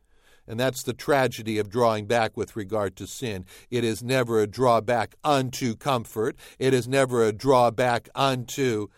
And 0.46 0.59
that's 0.59 0.83
the 0.83 0.92
tragedy 0.92 1.59
of 1.59 1.68
drawing 1.68 2.07
back 2.07 2.37
with 2.37 2.57
regard 2.57 2.96
to 2.96 3.07
sin. 3.07 3.44
It 3.70 3.85
is 3.85 4.03
never 4.03 4.40
a 4.40 4.46
drawback 4.46 5.14
unto 5.22 5.77
comfort. 5.77 6.37
It 6.59 6.75
is 6.75 6.88
never 6.88 7.25
a 7.25 7.33
drawback 7.33 8.09
unto 8.14 8.88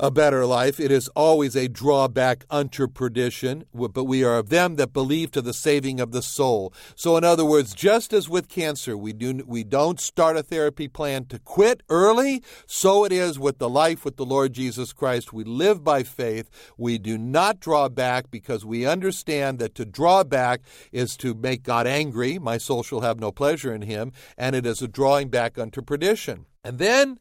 a 0.00 0.10
better 0.10 0.46
life. 0.46 0.78
It 0.78 0.90
is 0.90 1.08
always 1.08 1.56
a 1.56 1.68
drawback 1.68 2.44
unto 2.50 2.86
perdition, 2.86 3.64
but 3.72 4.04
we 4.04 4.22
are 4.22 4.38
of 4.38 4.48
them 4.48 4.76
that 4.76 4.92
believe 4.92 5.30
to 5.32 5.42
the 5.42 5.52
saving 5.52 5.98
of 6.00 6.12
the 6.12 6.22
soul. 6.22 6.72
So, 6.94 7.16
in 7.16 7.24
other 7.24 7.44
words, 7.44 7.74
just 7.74 8.12
as 8.12 8.28
with 8.28 8.48
cancer, 8.48 8.96
we, 8.96 9.12
do, 9.12 9.42
we 9.46 9.64
don't 9.64 10.00
start 10.00 10.36
a 10.36 10.42
therapy 10.42 10.86
plan 10.86 11.24
to 11.26 11.38
quit 11.38 11.82
early, 11.88 12.42
so 12.66 13.04
it 13.04 13.12
is 13.12 13.38
with 13.38 13.58
the 13.58 13.68
life 13.68 14.04
with 14.04 14.16
the 14.16 14.26
Lord 14.26 14.52
Jesus 14.52 14.92
Christ. 14.92 15.32
We 15.32 15.44
live 15.44 15.82
by 15.82 16.04
faith. 16.04 16.48
We 16.76 16.98
do 16.98 17.18
not 17.18 17.60
draw 17.60 17.88
back 17.88 18.30
because 18.30 18.64
we 18.64 18.86
understand 18.86 19.58
that 19.58 19.74
to 19.76 19.84
draw 19.84 20.22
back 20.22 20.60
is 20.92 21.16
to 21.18 21.34
make 21.34 21.62
God 21.62 21.86
angry. 21.86 22.38
My 22.38 22.58
soul 22.58 22.82
shall 22.82 23.00
have 23.00 23.18
no 23.18 23.32
pleasure 23.32 23.74
in 23.74 23.82
him, 23.82 24.12
and 24.36 24.54
it 24.54 24.64
is 24.64 24.80
a 24.80 24.88
drawing 24.88 25.28
back 25.28 25.58
unto 25.58 25.82
perdition. 25.82 26.46
And 26.62 26.78
then 26.78 27.18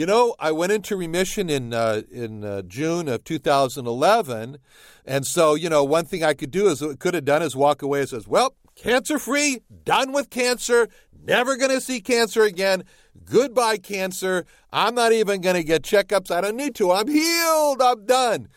you 0.00 0.06
know, 0.06 0.34
I 0.38 0.50
went 0.50 0.72
into 0.72 0.96
remission 0.96 1.50
in 1.50 1.74
uh, 1.74 2.00
in 2.10 2.42
uh, 2.42 2.62
June 2.62 3.06
of 3.06 3.22
2011, 3.22 4.56
and 5.04 5.26
so 5.26 5.54
you 5.54 5.68
know, 5.68 5.84
one 5.84 6.06
thing 6.06 6.24
I 6.24 6.32
could 6.32 6.50
do 6.50 6.68
is 6.68 6.82
could 6.98 7.12
have 7.12 7.26
done 7.26 7.42
is 7.42 7.54
walk 7.54 7.82
away 7.82 8.00
and 8.00 8.08
says, 8.08 8.26
"Well, 8.26 8.54
cancer 8.74 9.18
free, 9.18 9.60
done 9.84 10.12
with 10.12 10.30
cancer, 10.30 10.88
never 11.22 11.54
going 11.58 11.70
to 11.70 11.82
see 11.82 12.00
cancer 12.00 12.44
again. 12.44 12.84
Goodbye, 13.26 13.76
cancer. 13.76 14.46
I'm 14.72 14.94
not 14.94 15.12
even 15.12 15.42
going 15.42 15.56
to 15.56 15.62
get 15.62 15.82
checkups. 15.82 16.30
I 16.30 16.40
don't 16.40 16.56
need 16.56 16.74
to. 16.76 16.92
I'm 16.92 17.06
healed. 17.06 17.82
I'm 17.82 18.06
done." 18.06 18.48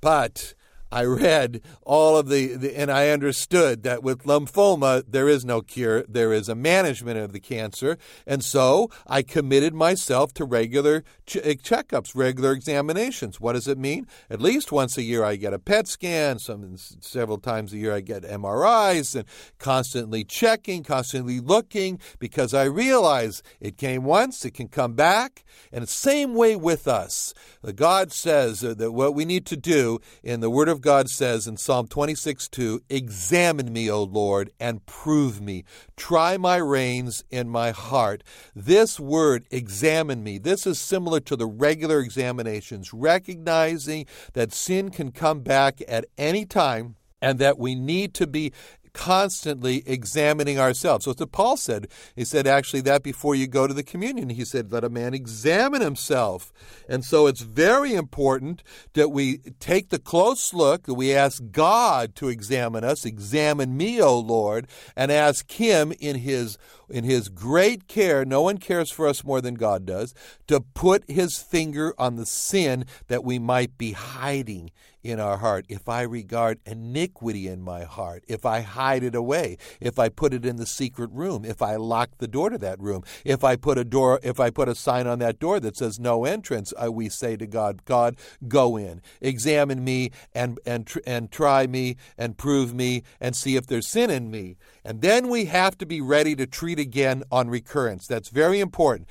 But 0.00 0.54
I 0.92 1.04
read 1.04 1.62
all 1.82 2.18
of 2.18 2.28
the, 2.28 2.54
the, 2.54 2.78
and 2.78 2.90
I 2.92 3.08
understood 3.08 3.82
that 3.84 4.02
with 4.02 4.24
lymphoma, 4.24 5.04
there 5.08 5.28
is 5.28 5.44
no 5.44 5.62
cure. 5.62 6.04
There 6.06 6.32
is 6.32 6.50
a 6.50 6.54
management 6.54 7.18
of 7.18 7.32
the 7.32 7.40
cancer. 7.40 7.96
And 8.26 8.44
so 8.44 8.90
I 9.06 9.22
committed 9.22 9.72
myself 9.72 10.34
to 10.34 10.44
regular 10.44 11.02
Eh, 11.36 11.54
checkups, 11.54 12.14
regular 12.14 12.52
examinations. 12.52 13.40
What 13.40 13.54
does 13.54 13.68
it 13.68 13.78
mean? 13.78 14.06
At 14.28 14.40
least 14.40 14.72
once 14.72 14.98
a 14.98 15.02
year, 15.02 15.24
I 15.24 15.36
get 15.36 15.54
a 15.54 15.58
PET 15.58 15.88
scan. 15.88 16.38
Some, 16.38 16.76
several 16.76 17.38
times 17.38 17.72
a 17.72 17.78
year, 17.78 17.94
I 17.94 18.00
get 18.00 18.22
MRIs 18.22 19.14
and 19.14 19.24
constantly 19.58 20.24
checking, 20.24 20.82
constantly 20.82 21.40
looking 21.40 21.98
because 22.18 22.52
I 22.52 22.64
realize 22.64 23.42
it 23.60 23.76
came 23.76 24.04
once, 24.04 24.44
it 24.44 24.52
can 24.52 24.68
come 24.68 24.94
back. 24.94 25.44
And 25.72 25.82
the 25.82 25.88
same 25.88 26.34
way 26.34 26.56
with 26.56 26.86
us. 26.86 27.34
God 27.74 28.12
says 28.12 28.64
uh, 28.64 28.74
that 28.74 28.92
what 28.92 29.14
we 29.14 29.24
need 29.24 29.46
to 29.46 29.56
do 29.56 30.00
in 30.22 30.40
the 30.40 30.50
Word 30.50 30.68
of 30.68 30.80
God 30.80 31.08
says 31.08 31.46
in 31.46 31.56
Psalm 31.56 31.86
26 31.86 32.48
2, 32.48 32.82
Examine 32.88 33.72
me, 33.72 33.90
O 33.90 34.02
Lord, 34.02 34.50
and 34.58 34.84
prove 34.86 35.40
me. 35.40 35.64
Try 35.96 36.36
my 36.36 36.56
reins 36.56 37.24
in 37.30 37.48
my 37.48 37.70
heart. 37.70 38.22
This 38.54 38.98
word, 38.98 39.46
examine 39.50 40.22
me, 40.22 40.38
this 40.38 40.66
is 40.66 40.78
similar 40.78 41.20
to 41.26 41.36
the 41.36 41.46
regular 41.46 42.00
examinations, 42.00 42.92
recognizing 42.92 44.06
that 44.34 44.52
sin 44.52 44.90
can 44.90 45.12
come 45.12 45.40
back 45.40 45.80
at 45.88 46.04
any 46.18 46.44
time 46.44 46.96
and 47.20 47.38
that 47.38 47.58
we 47.58 47.74
need 47.74 48.14
to 48.14 48.26
be 48.26 48.52
constantly 48.94 49.82
examining 49.86 50.58
ourselves. 50.58 51.04
So 51.04 51.12
it's 51.12 51.20
what 51.20 51.32
Paul 51.32 51.56
said. 51.56 51.88
He 52.14 52.24
said 52.24 52.46
actually 52.46 52.82
that 52.82 53.02
before 53.02 53.34
you 53.34 53.46
go 53.46 53.66
to 53.66 53.74
the 53.74 53.82
communion. 53.82 54.30
He 54.30 54.44
said, 54.44 54.72
let 54.72 54.84
a 54.84 54.90
man 54.90 55.14
examine 55.14 55.80
himself. 55.80 56.52
And 56.88 57.04
so 57.04 57.26
it's 57.26 57.40
very 57.40 57.94
important 57.94 58.62
that 58.94 59.10
we 59.10 59.38
take 59.60 59.88
the 59.88 59.98
close 59.98 60.52
look, 60.52 60.84
that 60.84 60.94
we 60.94 61.14
ask 61.14 61.42
God 61.50 62.14
to 62.16 62.28
examine 62.28 62.84
us, 62.84 63.04
examine 63.04 63.76
me, 63.76 64.00
O 64.00 64.18
Lord, 64.18 64.66
and 64.96 65.10
ask 65.10 65.50
him 65.50 65.92
in 66.00 66.16
his 66.16 66.58
in 66.92 67.04
his 67.04 67.30
great 67.30 67.88
care, 67.88 68.24
no 68.24 68.42
one 68.42 68.58
cares 68.58 68.90
for 68.90 69.08
us 69.08 69.24
more 69.24 69.40
than 69.40 69.54
God 69.54 69.86
does, 69.86 70.14
to 70.46 70.60
put 70.60 71.10
his 71.10 71.38
finger 71.38 71.94
on 71.98 72.16
the 72.16 72.26
sin 72.26 72.84
that 73.08 73.24
we 73.24 73.38
might 73.38 73.78
be 73.78 73.92
hiding 73.92 74.70
in 75.02 75.18
our 75.18 75.38
heart, 75.38 75.66
if 75.68 75.88
I 75.88 76.02
regard 76.02 76.60
iniquity 76.64 77.48
in 77.48 77.62
my 77.62 77.84
heart, 77.84 78.24
if 78.28 78.46
I 78.46 78.60
hide 78.60 79.02
it 79.02 79.14
away, 79.14 79.58
if 79.80 79.98
I 79.98 80.08
put 80.08 80.32
it 80.32 80.46
in 80.46 80.56
the 80.56 80.66
secret 80.66 81.10
room, 81.12 81.44
if 81.44 81.60
I 81.60 81.76
lock 81.76 82.10
the 82.18 82.28
door 82.28 82.50
to 82.50 82.58
that 82.58 82.80
room, 82.80 83.02
if 83.24 83.42
I 83.42 83.56
put 83.56 83.78
a 83.78 83.84
door, 83.84 84.20
if 84.22 84.38
I 84.38 84.50
put 84.50 84.68
a 84.68 84.74
sign 84.74 85.06
on 85.06 85.18
that 85.18 85.38
door 85.38 85.60
that 85.60 85.76
says 85.76 85.98
no 85.98 86.24
entrance, 86.24 86.72
uh, 86.82 86.90
we 86.92 87.08
say 87.08 87.36
to 87.36 87.46
God, 87.46 87.84
God, 87.84 88.16
go 88.46 88.76
in, 88.76 89.00
examine 89.20 89.84
me 89.84 90.10
and 90.34 90.58
and 90.64 90.90
and 91.06 91.30
try 91.30 91.66
me 91.66 91.96
and 92.16 92.38
prove 92.38 92.74
me 92.74 93.02
and 93.20 93.34
see 93.34 93.56
if 93.56 93.66
there's 93.66 93.88
sin 93.88 94.10
in 94.10 94.30
me. 94.30 94.56
And 94.84 95.00
then 95.00 95.28
we 95.28 95.46
have 95.46 95.76
to 95.78 95.86
be 95.86 96.00
ready 96.00 96.34
to 96.36 96.46
treat 96.46 96.78
again 96.78 97.24
on 97.30 97.48
recurrence. 97.48 98.06
That's 98.06 98.28
very 98.28 98.60
important 98.60 99.08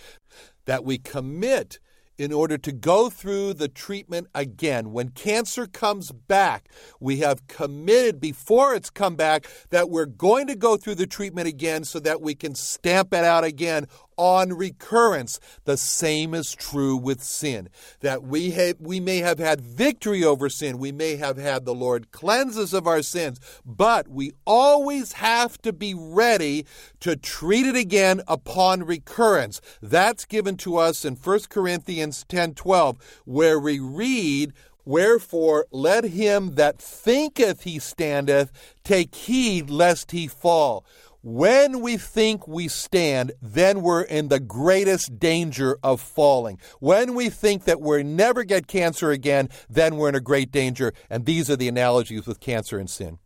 that 0.66 0.84
we 0.86 0.98
commit 0.98 1.80
in 2.22 2.32
order 2.32 2.58
to 2.58 2.72
go 2.72 3.10
through 3.10 3.54
the 3.54 3.68
treatment 3.68 4.28
again. 4.36 4.92
When 4.92 5.10
cancer 5.10 5.66
comes 5.66 6.12
back, 6.12 6.70
we 7.00 7.18
have 7.18 7.48
committed 7.48 8.20
before 8.20 8.76
it's 8.76 8.90
come 8.90 9.16
back 9.16 9.48
that 9.72 9.90
we're 9.90 10.06
going 10.06 10.48
to 10.48 10.56
go 10.56 10.78
through 10.78 10.96
the 10.96 11.08
treatment 11.08 11.48
again 11.48 11.84
so 11.84 12.00
that 12.00 12.22
we 12.22 12.36
can 12.36 12.54
stamp 12.54 13.14
it 13.14 13.24
out 13.24 13.44
again 13.44 13.88
on 14.22 14.54
recurrence. 14.54 15.40
The 15.64 15.78
same 15.78 16.36
is 16.36 16.54
true 16.54 16.96
with 16.96 17.24
sin. 17.24 17.70
That 18.02 18.22
we 18.22 18.52
have, 18.52 18.76
we 18.80 19.00
may 19.00 19.18
have 19.18 19.40
had 19.40 19.62
victory 19.62 20.24
over 20.24 20.48
sin. 20.48 20.78
We 20.78 20.92
may 20.92 21.16
have 21.16 21.38
had 21.38 21.66
the 21.66 21.74
Lord 21.74 22.12
cleanse 22.12 22.56
us 22.56 22.72
of 22.72 22.86
our 22.86 23.02
sins, 23.02 23.40
but 23.66 24.08
we 24.08 24.34
always 24.46 25.14
have 25.14 25.60
to 25.64 25.74
be 25.74 25.96
ready 25.96 26.68
to 27.00 27.16
treat 27.16 27.66
it 27.66 27.76
again 27.76 28.22
upon 28.28 28.84
recurrence. 28.84 29.60
That's 29.82 30.26
given 30.26 30.56
to 30.58 30.78
us 30.78 31.04
in 31.04 31.16
1 31.16 31.40
Corinthians 31.50 32.11
10:12 32.12 32.98
where 33.26 33.60
we 33.60 33.80
read 33.80 34.54
Wherefore, 34.84 35.68
let 35.72 36.06
him 36.06 36.56
that 36.56 36.82
thinketh 36.82 37.64
he 37.64 37.78
standeth 37.80 38.52
take 38.84 39.14
heed 39.14 39.70
lest 39.70 40.12
he 40.12 40.28
fall. 40.28 40.86
When 41.24 41.82
we 41.82 41.98
think 41.98 42.48
we 42.48 42.68
stand, 42.68 43.34
then 43.44 43.84
we're 43.84 44.02
in 44.02 44.30
the 44.30 44.40
greatest 44.40 45.20
danger 45.20 45.78
of 45.84 46.02
falling. 46.02 46.58
When 46.80 47.14
we 47.14 47.30
think 47.30 47.66
that 47.66 47.80
we'll 47.80 48.04
never 48.04 48.44
get 48.44 48.66
cancer 48.66 49.12
again, 49.12 49.50
then 49.70 49.98
we're 49.98 50.10
in 50.10 50.16
a 50.16 50.20
great 50.20 50.52
danger. 50.52 50.94
And 51.12 51.28
these 51.28 51.48
are 51.52 51.56
the 51.56 51.68
analogies 51.68 52.26
with 52.26 52.40
cancer 52.40 52.80
and 52.80 52.90
sin. 52.90 53.20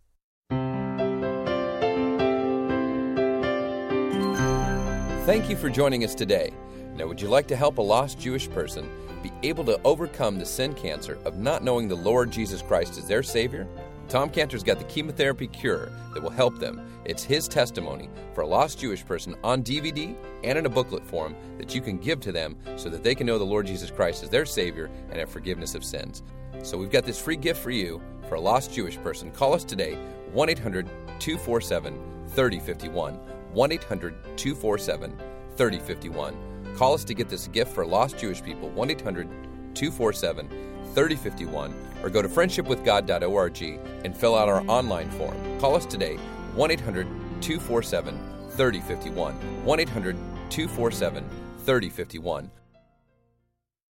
Thank 5.25 5.49
you 5.49 5.55
for 5.55 5.69
joining 5.69 6.03
us 6.03 6.13
today. 6.13 6.51
Now, 6.95 7.07
would 7.07 7.19
you 7.19 7.27
like 7.27 7.47
to 7.47 7.55
help 7.55 7.77
a 7.77 7.81
lost 7.81 8.19
Jewish 8.19 8.49
person 8.49 8.89
be 9.21 9.31
able 9.43 9.65
to 9.65 9.79
overcome 9.83 10.39
the 10.39 10.45
sin 10.45 10.73
cancer 10.73 11.17
of 11.25 11.37
not 11.37 11.63
knowing 11.63 11.87
the 11.87 11.95
Lord 11.95 12.31
Jesus 12.31 12.61
Christ 12.61 12.97
as 12.97 13.07
their 13.07 13.21
Savior? 13.21 13.67
Tom 14.07 14.29
Cantor's 14.29 14.63
got 14.63 14.77
the 14.77 14.85
chemotherapy 14.85 15.47
cure 15.47 15.91
that 16.13 16.23
will 16.23 16.29
help 16.29 16.57
them. 16.57 16.79
It's 17.03 17.23
his 17.23 17.47
testimony 17.47 18.09
for 18.33 18.41
a 18.41 18.47
lost 18.47 18.79
Jewish 18.79 19.05
person 19.05 19.35
on 19.43 19.63
DVD 19.63 20.15
and 20.43 20.57
in 20.57 20.65
a 20.65 20.69
booklet 20.69 21.05
form 21.05 21.35
that 21.57 21.75
you 21.75 21.81
can 21.81 21.97
give 21.97 22.21
to 22.21 22.31
them 22.31 22.55
so 22.77 22.89
that 22.89 23.03
they 23.03 23.15
can 23.15 23.27
know 23.27 23.37
the 23.37 23.43
Lord 23.43 23.65
Jesus 23.65 23.91
Christ 23.91 24.23
as 24.23 24.29
their 24.29 24.45
Savior 24.45 24.89
and 25.09 25.19
have 25.19 25.29
forgiveness 25.29 25.75
of 25.75 25.83
sins. 25.83 26.23
So 26.63 26.77
we've 26.77 26.91
got 26.91 27.03
this 27.03 27.21
free 27.21 27.35
gift 27.35 27.61
for 27.61 27.71
you 27.71 28.01
for 28.29 28.35
a 28.35 28.41
lost 28.41 28.73
Jewish 28.73 28.97
person. 28.97 29.31
Call 29.31 29.53
us 29.53 29.63
today, 29.63 29.95
1 30.31 30.49
800 30.49 30.87
247 31.19 31.93
3051. 32.27 33.13
1 33.53 33.71
800 33.71 34.37
247 34.37 35.17
3051. 35.57 36.54
Call 36.75 36.93
us 36.93 37.03
to 37.05 37.13
get 37.13 37.29
this 37.29 37.47
gift 37.47 37.73
for 37.73 37.85
lost 37.85 38.17
Jewish 38.17 38.43
people, 38.43 38.69
1 38.69 38.91
800 38.91 39.27
247 39.75 40.47
3051, 40.93 41.73
or 42.03 42.09
go 42.09 42.21
to 42.21 42.27
friendshipwithgod.org 42.27 43.61
and 44.03 44.15
fill 44.15 44.35
out 44.35 44.49
our 44.49 44.61
online 44.67 45.09
form. 45.11 45.37
Call 45.59 45.75
us 45.75 45.85
today, 45.85 46.17
1 46.55 46.71
800 46.71 47.07
247 47.41 48.17
3051. 48.49 49.65
1 49.65 49.79
800 49.79 50.15
247 50.49 51.29
3051 51.59 52.51